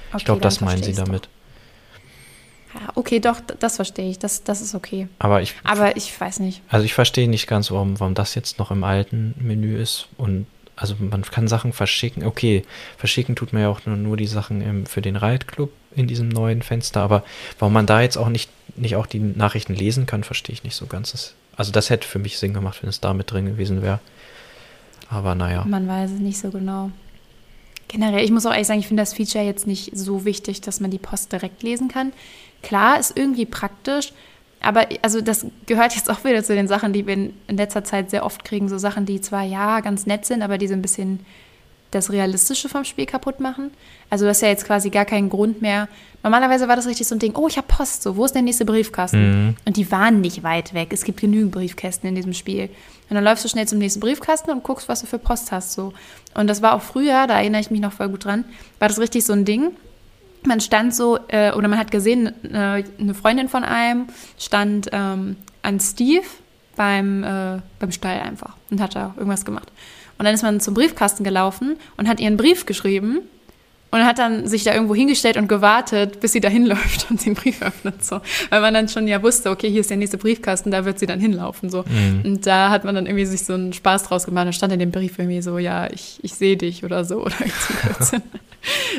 [0.08, 1.28] Okay, ich glaube, das meinen sie damit.
[2.74, 4.18] Ja, okay, doch, das verstehe ich.
[4.18, 5.08] Das, das ist okay.
[5.18, 6.62] Aber ich, Aber ich weiß nicht.
[6.68, 10.08] Also ich verstehe nicht ganz, warum, warum das jetzt noch im alten Menü ist.
[10.16, 12.24] Und also man kann Sachen verschicken.
[12.24, 12.64] Okay,
[12.96, 16.28] verschicken tut man ja auch nur, nur die Sachen im, für den Reitclub in diesem
[16.28, 17.00] neuen Fenster.
[17.00, 17.24] Aber
[17.58, 20.76] warum man da jetzt auch nicht, nicht auch die Nachrichten lesen kann, verstehe ich nicht
[20.76, 21.12] so ganz.
[21.12, 23.98] Das, also das hätte für mich Sinn gemacht, wenn es da mit drin gewesen wäre.
[25.10, 25.64] Aber naja.
[25.66, 26.90] Man weiß es nicht so genau.
[27.88, 30.80] Generell, ich muss auch ehrlich sagen, ich finde das Feature jetzt nicht so wichtig, dass
[30.80, 32.12] man die Post direkt lesen kann.
[32.62, 34.12] Klar, ist irgendwie praktisch,
[34.60, 38.10] aber also das gehört jetzt auch wieder zu den Sachen, die wir in, letzter Zeit
[38.10, 38.68] sehr oft kriegen.
[38.68, 41.20] So Sachen, die zwar ja ganz nett sind, aber die so ein bisschen
[41.90, 43.70] das Realistische vom Spiel kaputt machen.
[44.10, 45.88] Also das ist ja jetzt quasi gar keinen Grund mehr.
[46.22, 48.42] Normalerweise war das richtig so ein Ding, oh, ich habe Post, so, wo ist der
[48.42, 49.46] nächste Briefkasten?
[49.46, 49.56] Mhm.
[49.64, 50.88] Und die waren nicht weit weg.
[50.92, 52.68] Es gibt genügend Briefkästen in diesem Spiel.
[53.08, 55.72] Und dann läufst du schnell zum nächsten Briefkasten und guckst, was du für Post hast.
[55.72, 55.92] So.
[56.34, 58.44] Und das war auch früher, da erinnere ich mich noch voll gut dran,
[58.78, 59.70] war das richtig so ein Ding.
[60.44, 64.06] Man stand so, äh, oder man hat gesehen, äh, eine Freundin von einem
[64.38, 66.26] stand ähm, an Steve
[66.76, 69.70] beim, äh, beim Stall einfach und hat da irgendwas gemacht.
[70.18, 73.20] Und dann ist man zum Briefkasten gelaufen und hat ihren Brief geschrieben
[73.90, 77.34] und hat dann sich da irgendwo hingestellt und gewartet, bis sie da hinläuft und den
[77.34, 78.04] Brief öffnet.
[78.04, 78.20] So.
[78.50, 81.06] Weil man dann schon ja wusste, okay, hier ist der nächste Briefkasten, da wird sie
[81.06, 81.70] dann hinlaufen.
[81.70, 81.84] So.
[81.88, 82.22] Mhm.
[82.24, 84.46] Und da hat man dann irgendwie sich so einen Spaß draus gemacht.
[84.46, 87.18] Da stand in dem Brief irgendwie so, ja, ich, ich sehe dich oder so.
[87.28, 87.34] Oder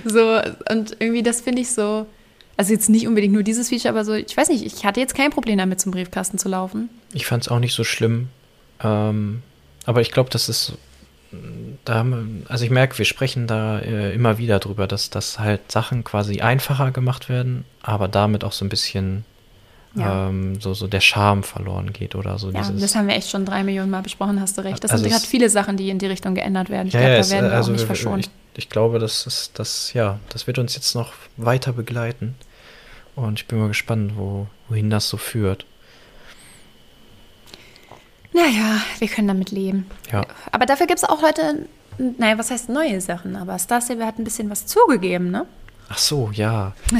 [0.05, 0.41] so,
[0.73, 2.05] und irgendwie das finde ich so,
[2.57, 5.15] also jetzt nicht unbedingt nur dieses Feature, aber so, ich weiß nicht, ich hatte jetzt
[5.15, 6.89] kein Problem damit, zum Briefkasten zu laufen.
[7.13, 8.27] Ich fand es auch nicht so schlimm.
[8.83, 9.41] Ähm,
[9.85, 10.73] aber ich glaube, das ist.
[11.85, 15.71] Da haben also ich merke, wir sprechen da äh, immer wieder drüber, dass, dass halt
[15.71, 19.25] Sachen quasi einfacher gemacht werden, aber damit auch so ein bisschen
[19.95, 20.29] Ja.
[20.29, 22.49] ähm, so, so der Charme verloren geht oder so.
[22.51, 24.83] Ja, dieses, das haben wir echt schon drei Millionen Mal besprochen, hast du recht.
[24.83, 26.87] Das Also sind gerade viele Sachen, die in die Richtung geändert werden.
[26.87, 28.25] Ich ja, glaube, da es, werden wir also auch nicht wir- verschont.
[28.53, 32.35] Ich, ich glaube, das ist das, ja, das wird uns jetzt noch weiter begleiten.
[33.15, 35.65] Und ich bin mal gespannt, wo, wohin das so führt.
[38.39, 39.85] Naja, wir können damit leben.
[40.11, 40.25] Ja.
[40.51, 41.67] Aber dafür gibt es auch heute,
[42.17, 43.35] naja, was heißt neue Sachen?
[43.35, 45.45] Aber Star Stable hat ein bisschen was zugegeben, ne?
[45.89, 46.73] Ach so, ja.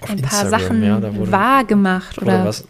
[0.00, 2.66] Auf Ein paar Instagram, Sachen ja, wurde, wahr gemacht wurde oder was,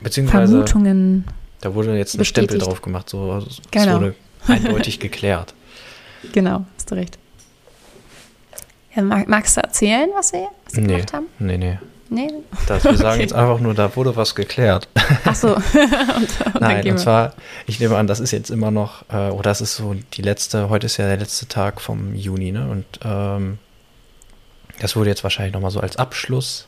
[0.00, 1.24] beziehungsweise Vermutungen.
[1.62, 3.94] da wurde jetzt ein Stempel drauf gemacht, so also es Genau.
[4.00, 4.14] wurde
[4.48, 5.54] eindeutig geklärt.
[6.32, 7.18] Genau, hast du recht.
[8.94, 11.26] Ja, mag, magst du erzählen, was wir, was wir Nee, gemacht haben?
[11.38, 11.78] nee, nee.
[12.10, 12.28] Nee?
[12.66, 13.20] Das, wir sagen Okay.
[13.22, 14.88] jetzt einfach nur, da wurde was geklärt.
[15.24, 15.48] Ach so.
[15.56, 15.62] und,
[16.54, 17.34] und Nein, und zwar,
[17.66, 20.68] ich nehme an, das ist jetzt immer noch, äh, oder das ist so die letzte,
[20.68, 22.68] heute ist ja der letzte Tag vom Juni, ne?
[22.70, 23.58] Und ähm,
[24.80, 26.66] das wurde jetzt wahrscheinlich nochmal so als Abschluss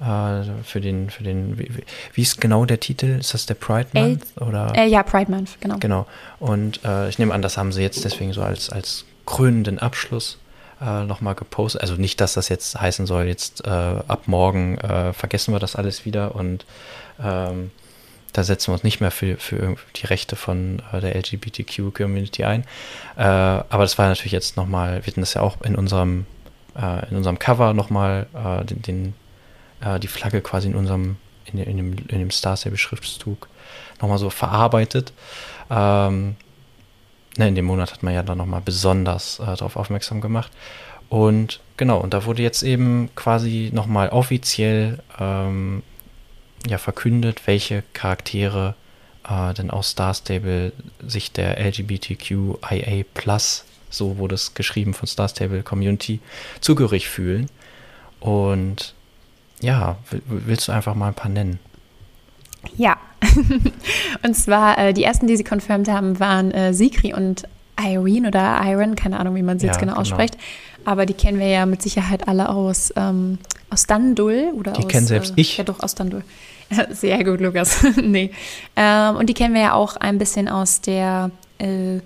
[0.00, 1.70] äh, für den, für den, wie,
[2.14, 3.18] wie- ist genau der Titel?
[3.18, 4.24] Ist das der Pride Month?
[4.40, 4.72] Oder?
[4.76, 5.76] Äh, ja, Pride Month, genau.
[5.78, 6.06] Genau.
[6.38, 10.38] Und äh, ich nehme an, das haben sie jetzt deswegen so als, als krönenden Abschluss
[10.80, 11.82] äh, nochmal gepostet.
[11.82, 15.76] Also nicht, dass das jetzt heißen soll, jetzt äh, ab morgen äh, vergessen wir das
[15.76, 16.64] alles wieder und
[17.22, 17.70] ähm,
[18.32, 22.62] da setzen wir uns nicht mehr für, für die Rechte von äh, der LGBTQ-Community ein.
[23.16, 26.26] Äh, aber das war natürlich jetzt nochmal, wir hatten das ja auch in unserem,
[26.76, 29.14] äh, in unserem Cover nochmal äh, den, den,
[30.02, 31.16] die Flagge quasi in unserem,
[31.46, 33.48] in, in dem, in dem Star Stable Schriftzug
[34.02, 35.14] nochmal so verarbeitet.
[35.70, 36.36] Ähm,
[37.40, 40.52] ne, in dem Monat hat man ja dann nochmal besonders äh, darauf aufmerksam gemacht.
[41.08, 45.82] Und genau, und da wurde jetzt eben quasi nochmal offiziell ähm,
[46.66, 48.74] ja, verkündet, welche Charaktere
[49.28, 50.72] äh, denn aus Star Stable
[51.04, 56.20] sich der LGBTQIA Plus so wurde es geschrieben von Star Stable Community,
[56.60, 57.50] zugehörig fühlen.
[58.20, 58.94] Und
[59.60, 61.58] ja, willst du einfach mal ein paar nennen?
[62.76, 62.96] Ja,
[64.22, 67.44] und zwar äh, die ersten, die sie confirmed haben, waren äh, Sikri und
[67.80, 70.36] Irene oder Iron, keine Ahnung, wie man sie ja, jetzt genau, genau, ausspricht.
[70.84, 74.88] Aber die kennen wir ja mit Sicherheit alle aus, ähm, aus Dandul oder die aus.
[74.88, 75.58] kennen selbst äh, ich.
[75.58, 76.22] Ja, doch, aus Dandul.
[76.90, 77.84] Sehr gut, Lukas.
[78.02, 78.30] nee.
[78.76, 82.00] Ähm, und die kennen wir ja auch ein bisschen aus der äh,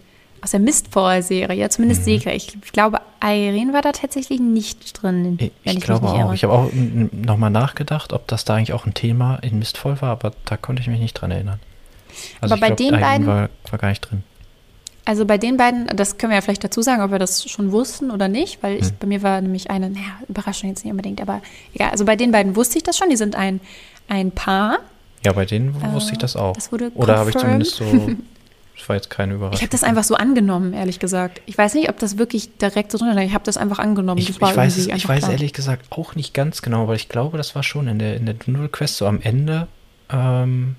[0.45, 2.05] aus der Mistfall-Serie, zumindest mhm.
[2.05, 2.33] Segre.
[2.33, 5.39] Ich, ich, glaube, Irene war da tatsächlich nicht drin.
[5.41, 6.19] Ich, ich glaube auch.
[6.19, 6.35] Irre.
[6.35, 6.71] Ich habe auch
[7.13, 10.83] nochmal nachgedacht, ob das da eigentlich auch ein Thema in Mistfall war, aber da konnte
[10.83, 11.61] ich mich nicht dran erinnern.
[12.43, 14.23] Also aber bei glaub, den Irene beiden war, war gar nicht drin.
[15.07, 17.73] Also bei den beiden, das können wir ja vielleicht dazu sagen, ob wir das schon
[17.73, 18.97] wussten oder nicht, weil ich, hm.
[19.01, 21.41] bei mir war nämlich eine, naja, Überraschung jetzt nicht unbedingt, aber
[21.75, 21.91] egal.
[21.91, 23.61] Also bei den beiden wusste ich das schon, die sind ein,
[24.09, 24.79] ein Paar.
[25.25, 26.53] Ja, bei denen äh, wusste ich das auch.
[26.53, 27.85] Das wurde oder habe ich zumindest so,
[28.77, 29.57] das war jetzt keine Überraschung.
[29.57, 31.41] Ich habe das einfach so angenommen, ehrlich gesagt.
[31.47, 34.19] Ich weiß nicht, ob das wirklich direkt so drin ist, ich habe das einfach angenommen.
[34.19, 37.39] Ich, ich weiß, es, ich weiß ehrlich gesagt auch nicht ganz genau, aber ich glaube,
[37.39, 39.69] das war schon in der, in der Doodle Quest so am Ende.
[40.11, 40.77] Ähm,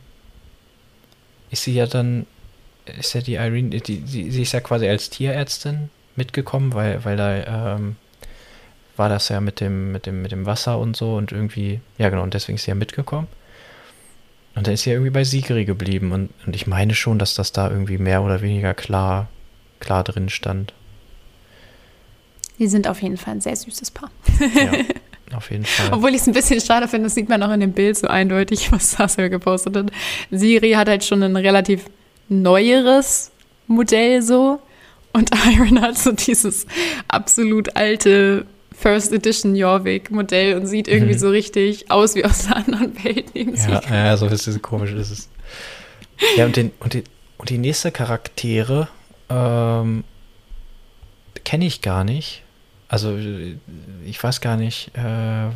[1.51, 2.25] ist sie ja dann
[2.86, 7.17] ist ja die Irene, die, die, sie ist ja quasi als Tierärztin mitgekommen, weil, weil
[7.17, 7.95] da ähm,
[8.95, 12.10] war das ja mit dem, mit, dem, mit dem Wasser und so und irgendwie, ja
[12.10, 13.27] genau, und deswegen ist sie ja mitgekommen.
[14.56, 17.52] Und dann ist ja irgendwie bei Sigri geblieben und, und ich meine schon, dass das
[17.52, 19.28] da irgendwie mehr oder weniger klar,
[19.80, 20.74] klar drin stand.
[22.58, 24.10] Die sind auf jeden Fall ein sehr süßes Paar.
[24.39, 24.72] Ja,
[25.38, 25.89] auf jeden Fall.
[25.91, 28.08] Obwohl ich es ein bisschen schade finde, das sieht man auch in dem Bild so
[28.08, 29.91] eindeutig, was Sasel gepostet hat.
[30.32, 31.86] Siri hat halt schon einen relativ
[32.30, 33.32] neueres
[33.68, 34.62] Modell so.
[35.12, 36.65] Und Iron hat so dieses
[37.10, 38.46] absolut alte
[38.78, 41.20] First Edition Jorvik Modell und sieht irgendwie mhm.
[41.20, 43.26] so richtig aus wie aus einer anderen Welt.
[43.34, 44.92] Ja, ja, so ist es komisch.
[44.92, 45.30] Ist es.
[46.36, 47.04] Ja, und, den, und, die,
[47.38, 48.88] und die nächste Charaktere
[49.30, 50.04] ähm,
[51.44, 52.44] kenne ich gar nicht.
[52.88, 53.18] Also
[54.06, 55.50] ich weiß gar nicht, äh,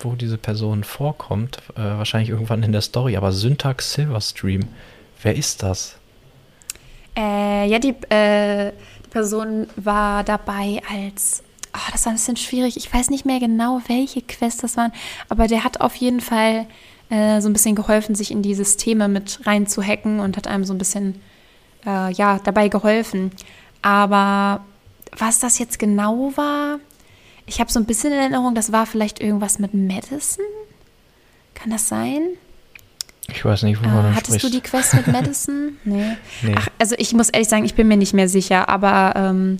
[0.00, 1.58] wo diese Person vorkommt.
[1.74, 3.16] Äh, wahrscheinlich irgendwann in der Story.
[3.16, 4.68] Aber Syntax Silverstream
[5.22, 5.96] Wer ist das?
[7.16, 8.72] Äh, ja, die, äh,
[9.04, 11.44] die, Person war dabei als.
[11.74, 12.76] Oh, das war ein bisschen schwierig.
[12.76, 14.92] Ich weiß nicht mehr genau, welche Quest das waren,
[15.28, 16.66] aber der hat auf jeden Fall
[17.08, 20.74] äh, so ein bisschen geholfen, sich in die Systeme mit reinzuhacken und hat einem so
[20.74, 21.20] ein bisschen
[21.86, 23.30] äh, ja, dabei geholfen.
[23.80, 24.64] Aber
[25.16, 26.78] was das jetzt genau war,
[27.46, 30.46] ich habe so ein bisschen in Erinnerung, das war vielleicht irgendwas mit Medicine.
[31.54, 32.28] Kann das sein?
[33.28, 34.44] Ich weiß nicht, wo man äh, Hattest sprichst.
[34.44, 35.76] du die Quest mit Madison?
[35.84, 36.16] nee.
[36.42, 36.54] nee.
[36.56, 39.58] Ach, also ich muss ehrlich sagen, ich bin mir nicht mehr sicher, aber ähm,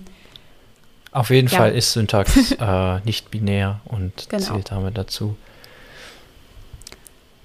[1.13, 1.59] auf jeden ja.
[1.59, 4.43] Fall ist Syntax äh, nicht binär und genau.
[4.43, 5.37] zählt damit dazu.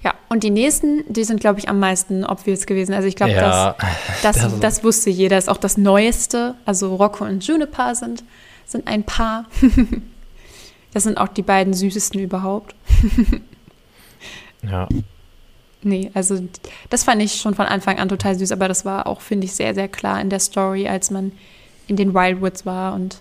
[0.02, 2.94] Ja, und die nächsten, die sind, glaube ich, am meisten obvious gewesen.
[2.94, 3.76] Also ich glaube, ja,
[4.22, 5.36] das, das, das, wusste jeder.
[5.36, 6.54] Das ist auch das Neueste.
[6.64, 8.24] Also Rocco und Juniper sind,
[8.64, 9.46] sind ein Paar.
[10.94, 12.74] das sind auch die beiden süßesten überhaupt.
[14.62, 14.88] ja.
[15.82, 16.42] Nee, also
[16.90, 19.52] das fand ich schon von Anfang an total süß, aber das war auch, finde ich,
[19.52, 21.32] sehr, sehr klar in der Story, als man
[21.86, 23.20] in den Wildwoods war und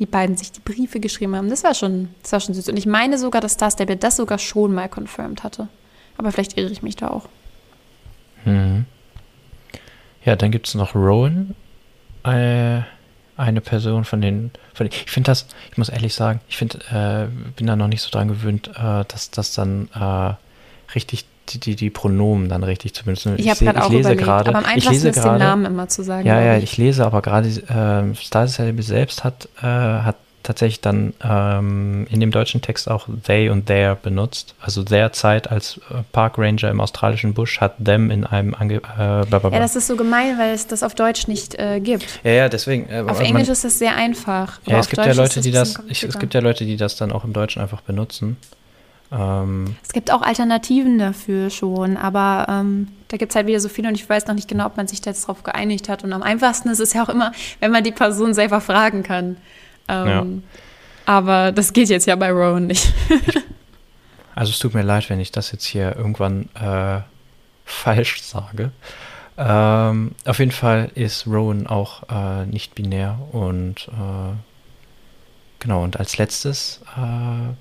[0.00, 1.50] die beiden sich die Briefe geschrieben haben.
[1.50, 2.70] Das war schon, das war schon süß.
[2.70, 5.68] Und ich meine sogar, dass Star Stable das sogar schon mal confirmed hatte.
[6.16, 7.28] Aber vielleicht irre ich mich da auch.
[8.44, 8.86] Hm.
[10.24, 11.54] Ja, dann gibt es noch Rowan.
[12.24, 12.80] Äh,
[13.36, 16.78] eine Person von den, von den ich finde das, ich muss ehrlich sagen, ich finde,
[16.90, 20.34] äh, bin da noch nicht so dran gewöhnt, äh, dass das dann äh,
[20.94, 23.34] richtig die, die, die Pronomen dann richtig zu benutzen.
[23.36, 24.50] Ich, ich, seh, ich lese gerade.
[24.50, 26.26] Aber am ich lese ist den Namen immer zu sagen.
[26.26, 26.64] Ja, ja, ich.
[26.64, 26.76] ich.
[26.78, 32.30] lese, aber gerade äh, Star Celebi selbst hat, äh, hat tatsächlich dann ähm, in dem
[32.30, 34.54] deutschen Text auch they und their benutzt.
[34.60, 38.76] Also their Zeit als äh, Park Ranger im australischen Busch hat them in einem Ange
[38.76, 42.20] äh, Ja, das ist so gemein, weil es das auf Deutsch nicht äh, gibt.
[42.24, 42.88] Ja, ja, deswegen.
[42.88, 44.60] Äh, auf Englisch man, ist das sehr einfach.
[44.66, 47.12] Ja, es gibt ja Leute, die das, ich, es gibt ja Leute, die das dann
[47.12, 48.36] auch im Deutschen einfach benutzen.
[49.12, 53.68] Ähm, es gibt auch Alternativen dafür schon, aber ähm, da gibt es halt wieder so
[53.68, 56.04] viele und ich weiß noch nicht genau, ob man sich da jetzt drauf geeinigt hat.
[56.04, 59.36] Und am einfachsten ist es ja auch immer, wenn man die Person selber fragen kann.
[59.88, 60.26] Ähm, ja.
[61.06, 62.92] Aber das geht jetzt ja bei Rowan nicht.
[64.34, 67.00] also es tut mir leid, wenn ich das jetzt hier irgendwann äh,
[67.64, 68.70] falsch sage.
[69.36, 74.34] Ähm, auf jeden Fall ist Rowan auch äh, nicht binär und äh,
[75.58, 77.54] genau, und als letztes äh,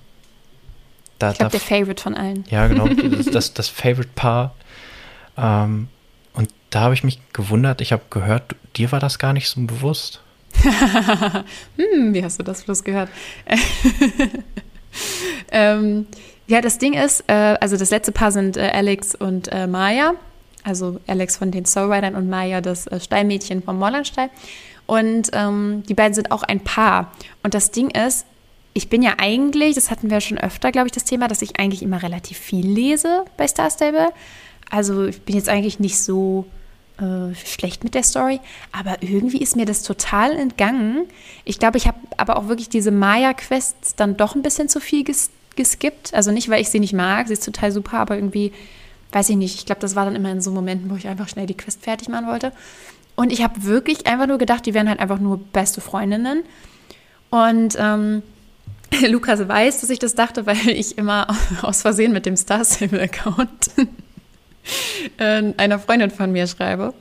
[1.19, 2.45] da, ich glaube, der Favorite von allen.
[2.49, 2.87] Ja, genau.
[3.09, 4.55] Das, das, das Favorite-Paar.
[5.37, 5.89] Ähm,
[6.33, 7.81] und da habe ich mich gewundert.
[7.81, 10.21] Ich habe gehört, dir war das gar nicht so bewusst.
[11.77, 13.09] hm, wie hast du das bloß gehört?
[15.51, 16.07] ähm,
[16.47, 20.13] ja, das Ding ist, äh, also das letzte Paar sind äh, Alex und äh, Maya.
[20.63, 24.29] Also Alex von den Soulridern und Maya, das äh, Stallmädchen vom Mollernstall.
[24.85, 27.11] Und ähm, die beiden sind auch ein Paar.
[27.43, 28.25] Und das Ding ist,
[28.73, 31.59] ich bin ja eigentlich, das hatten wir schon öfter, glaube ich, das Thema, dass ich
[31.59, 34.09] eigentlich immer relativ viel lese bei Star Stable.
[34.69, 36.45] Also ich bin jetzt eigentlich nicht so
[36.99, 38.39] äh, schlecht mit der Story,
[38.71, 41.07] aber irgendwie ist mir das total entgangen.
[41.45, 45.03] Ich glaube, ich habe aber auch wirklich diese Maya-Quests dann doch ein bisschen zu viel
[45.03, 46.13] ges geskippt.
[46.13, 48.53] Also nicht, weil ich sie nicht mag, sie ist total super, aber irgendwie,
[49.11, 51.27] weiß ich nicht, ich glaube, das war dann immer in so Momenten, wo ich einfach
[51.27, 52.53] schnell die Quest fertig machen wollte.
[53.15, 56.43] Und ich habe wirklich einfach nur gedacht, die wären halt einfach nur beste Freundinnen.
[57.29, 58.23] Und ähm,
[59.07, 61.27] Lukas weiß, dass ich das dachte, weil ich immer
[61.61, 63.71] aus Versehen mit dem Star Stable Account
[65.17, 66.93] äh, einer Freundin von mir schreibe.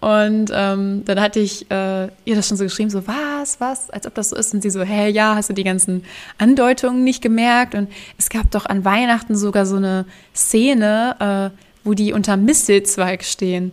[0.00, 4.06] Und ähm, dann hatte ich äh, ihr das schon so geschrieben, so was, was, als
[4.06, 4.54] ob das so ist.
[4.54, 6.04] Und sie so, hä, ja, hast du die ganzen
[6.38, 7.74] Andeutungen nicht gemerkt?
[7.74, 13.24] Und es gab doch an Weihnachten sogar so eine Szene, äh, wo die unter Mistelzweig
[13.24, 13.72] stehen.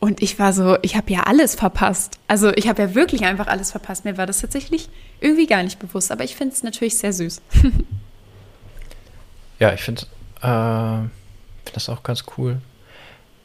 [0.00, 2.18] Und ich war so, ich habe ja alles verpasst.
[2.28, 4.04] Also ich habe ja wirklich einfach alles verpasst.
[4.04, 4.88] Mir war das tatsächlich
[5.20, 6.12] irgendwie gar nicht bewusst.
[6.12, 7.42] Aber ich finde es natürlich sehr süß.
[9.58, 10.02] ja, ich finde
[10.40, 11.08] äh,
[11.64, 12.60] find das auch ganz cool.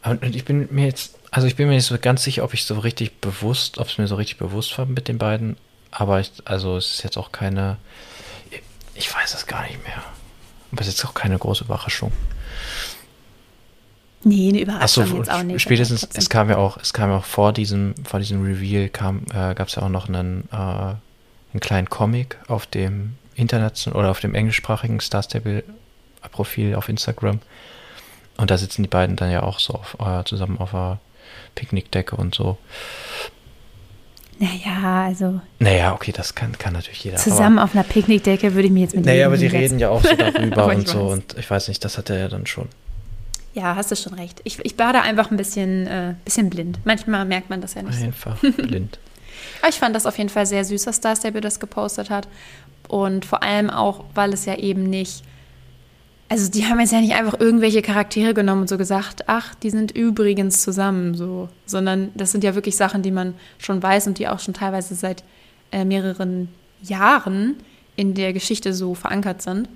[0.03, 2.65] Und ich bin mir jetzt, also ich bin mir nicht so ganz sicher, ob ich
[2.65, 5.57] so richtig bewusst, ob es mir so richtig bewusst war mit den beiden.
[5.91, 7.77] Aber ich, also es ist jetzt auch keine,
[8.95, 10.03] ich weiß es gar nicht mehr.
[10.71, 12.11] Aber es ist jetzt auch keine große Überraschung.
[14.23, 15.61] Nee, eine Überraschung so, jetzt auch nicht.
[15.61, 19.23] Spätestens, es kam ja auch, es kam ja auch vor diesem, vor diesem Reveal kam,
[19.31, 24.11] äh, gab es ja auch noch einen, äh, einen kleinen Comic auf dem Internet oder
[24.11, 25.63] auf dem englischsprachigen Star Stable
[26.31, 27.39] Profil auf Instagram.
[28.37, 30.99] Und da sitzen die beiden dann ja auch so auf, äh, zusammen auf einer
[31.55, 32.57] Picknickdecke und so.
[34.39, 35.41] Naja, also.
[35.59, 37.17] Naja, okay, das kann, kann natürlich jeder.
[37.17, 39.89] Zusammen aber, auf einer Picknickdecke würde ich mir jetzt mit Naja, aber sie reden ja
[39.89, 41.01] auch so darüber und so.
[41.01, 42.67] Und ich weiß nicht, das hat er ja dann schon.
[43.53, 44.41] Ja, hast du schon recht.
[44.43, 46.79] Ich, ich war da einfach ein bisschen, äh, bisschen blind.
[46.85, 48.01] Manchmal merkt man das ja nicht.
[48.01, 48.51] Einfach so.
[48.57, 48.97] blind.
[49.61, 52.27] Aber ich fand das auf jeden Fall sehr süß, dass Star Stable das gepostet hat.
[52.87, 55.23] Und vor allem auch, weil es ja eben nicht.
[56.29, 59.69] Also, die haben jetzt ja nicht einfach irgendwelche Charaktere genommen und so gesagt, ach, die
[59.69, 61.47] sind übrigens zusammen, so.
[61.67, 64.95] Sondern das sind ja wirklich Sachen, die man schon weiß und die auch schon teilweise
[64.95, 65.23] seit
[65.71, 66.49] äh, mehreren
[66.81, 67.57] Jahren
[67.95, 69.69] in der Geschichte so verankert sind.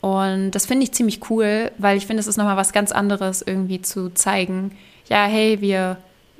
[0.00, 3.42] Und das finde ich ziemlich cool, weil ich finde, es ist nochmal was ganz anderes,
[3.42, 4.76] irgendwie zu zeigen,
[5.08, 5.96] ja, hey, wir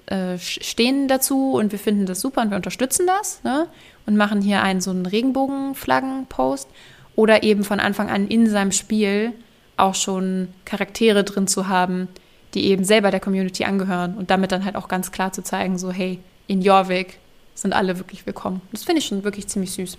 [0.06, 3.66] äh, stehen dazu und wir finden das super und wir unterstützen das ne?
[4.06, 6.68] und machen hier einen so einen Regenbogenflaggen-Post
[7.16, 9.32] oder eben von Anfang an in seinem Spiel
[9.76, 12.08] auch schon Charaktere drin zu haben,
[12.54, 15.78] die eben selber der Community angehören und damit dann halt auch ganz klar zu zeigen,
[15.78, 17.18] so hey, in Jorvik
[17.54, 18.62] sind alle wirklich willkommen.
[18.72, 19.98] Das finde ich schon wirklich ziemlich süß.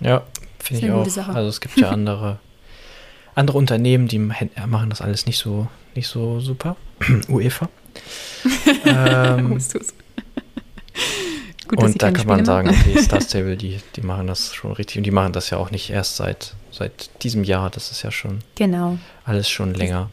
[0.00, 0.22] Ja,
[0.64, 1.08] Finde ich auch.
[1.08, 1.32] Sache.
[1.32, 2.38] Also es gibt ja andere,
[3.34, 6.76] andere Unternehmen, die machen das alles nicht so, nicht so super.
[7.28, 7.68] UEFA.
[8.84, 9.58] ähm,
[11.66, 14.98] Gut, und da kann man sagen, okay, Star Stable, die, die machen das schon richtig
[14.98, 18.10] und die machen das ja auch nicht erst seit, seit diesem Jahr, das ist ja
[18.10, 18.98] schon genau.
[19.24, 20.10] alles schon länger.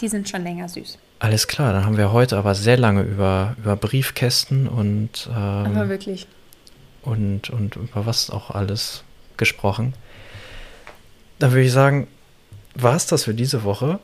[0.00, 0.98] Die sind schon länger süß.
[1.20, 5.88] Alles klar, dann haben wir heute aber sehr lange über, über Briefkästen und ähm, aber
[5.88, 6.26] wirklich.
[7.02, 9.02] Und, und über was auch alles
[9.38, 9.94] gesprochen.
[11.38, 12.08] Dann würde ich sagen,
[12.74, 13.98] war es das für diese Woche?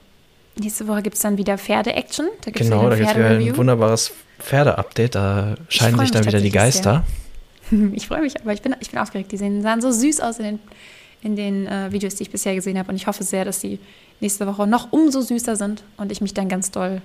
[0.56, 2.28] Nächste Woche gibt es dann wieder Pferde-Action.
[2.44, 5.16] Genau, da gibt es wieder ein wunderbares Pferde-Update.
[5.16, 7.04] Da scheinen sich dann wieder die Geister.
[7.04, 7.04] Sehr.
[7.94, 9.32] Ich freue mich, aber ich bin, ich bin aufgeregt.
[9.32, 10.58] Die sehen, sahen so süß aus in den,
[11.22, 12.90] in den äh, Videos, die ich bisher gesehen habe.
[12.90, 13.78] Und ich hoffe sehr, dass sie
[14.20, 17.00] nächste Woche noch umso süßer sind und ich mich dann ganz doll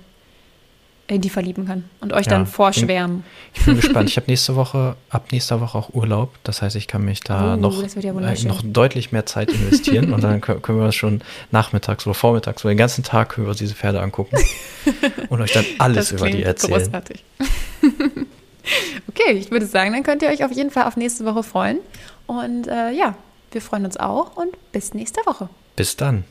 [1.14, 3.24] in die verlieben kann und euch ja, dann vorschwärmen.
[3.54, 4.08] Ich bin gespannt.
[4.08, 6.34] Ich habe nächste Woche, ab nächster Woche auch Urlaub.
[6.44, 10.12] Das heißt, ich kann mich da oh, noch, ja äh, noch deutlich mehr Zeit investieren
[10.12, 13.74] und dann können wir uns schon nachmittags oder vormittags oder den ganzen Tag über diese
[13.74, 14.36] Pferde angucken
[15.28, 16.82] und euch dann alles über die erzählen.
[16.82, 17.24] Großartig.
[19.08, 21.78] okay, ich würde sagen, dann könnt ihr euch auf jeden Fall auf nächste Woche freuen.
[22.26, 23.16] Und äh, ja,
[23.52, 25.48] wir freuen uns auch und bis nächste Woche.
[25.76, 26.24] Bis dann.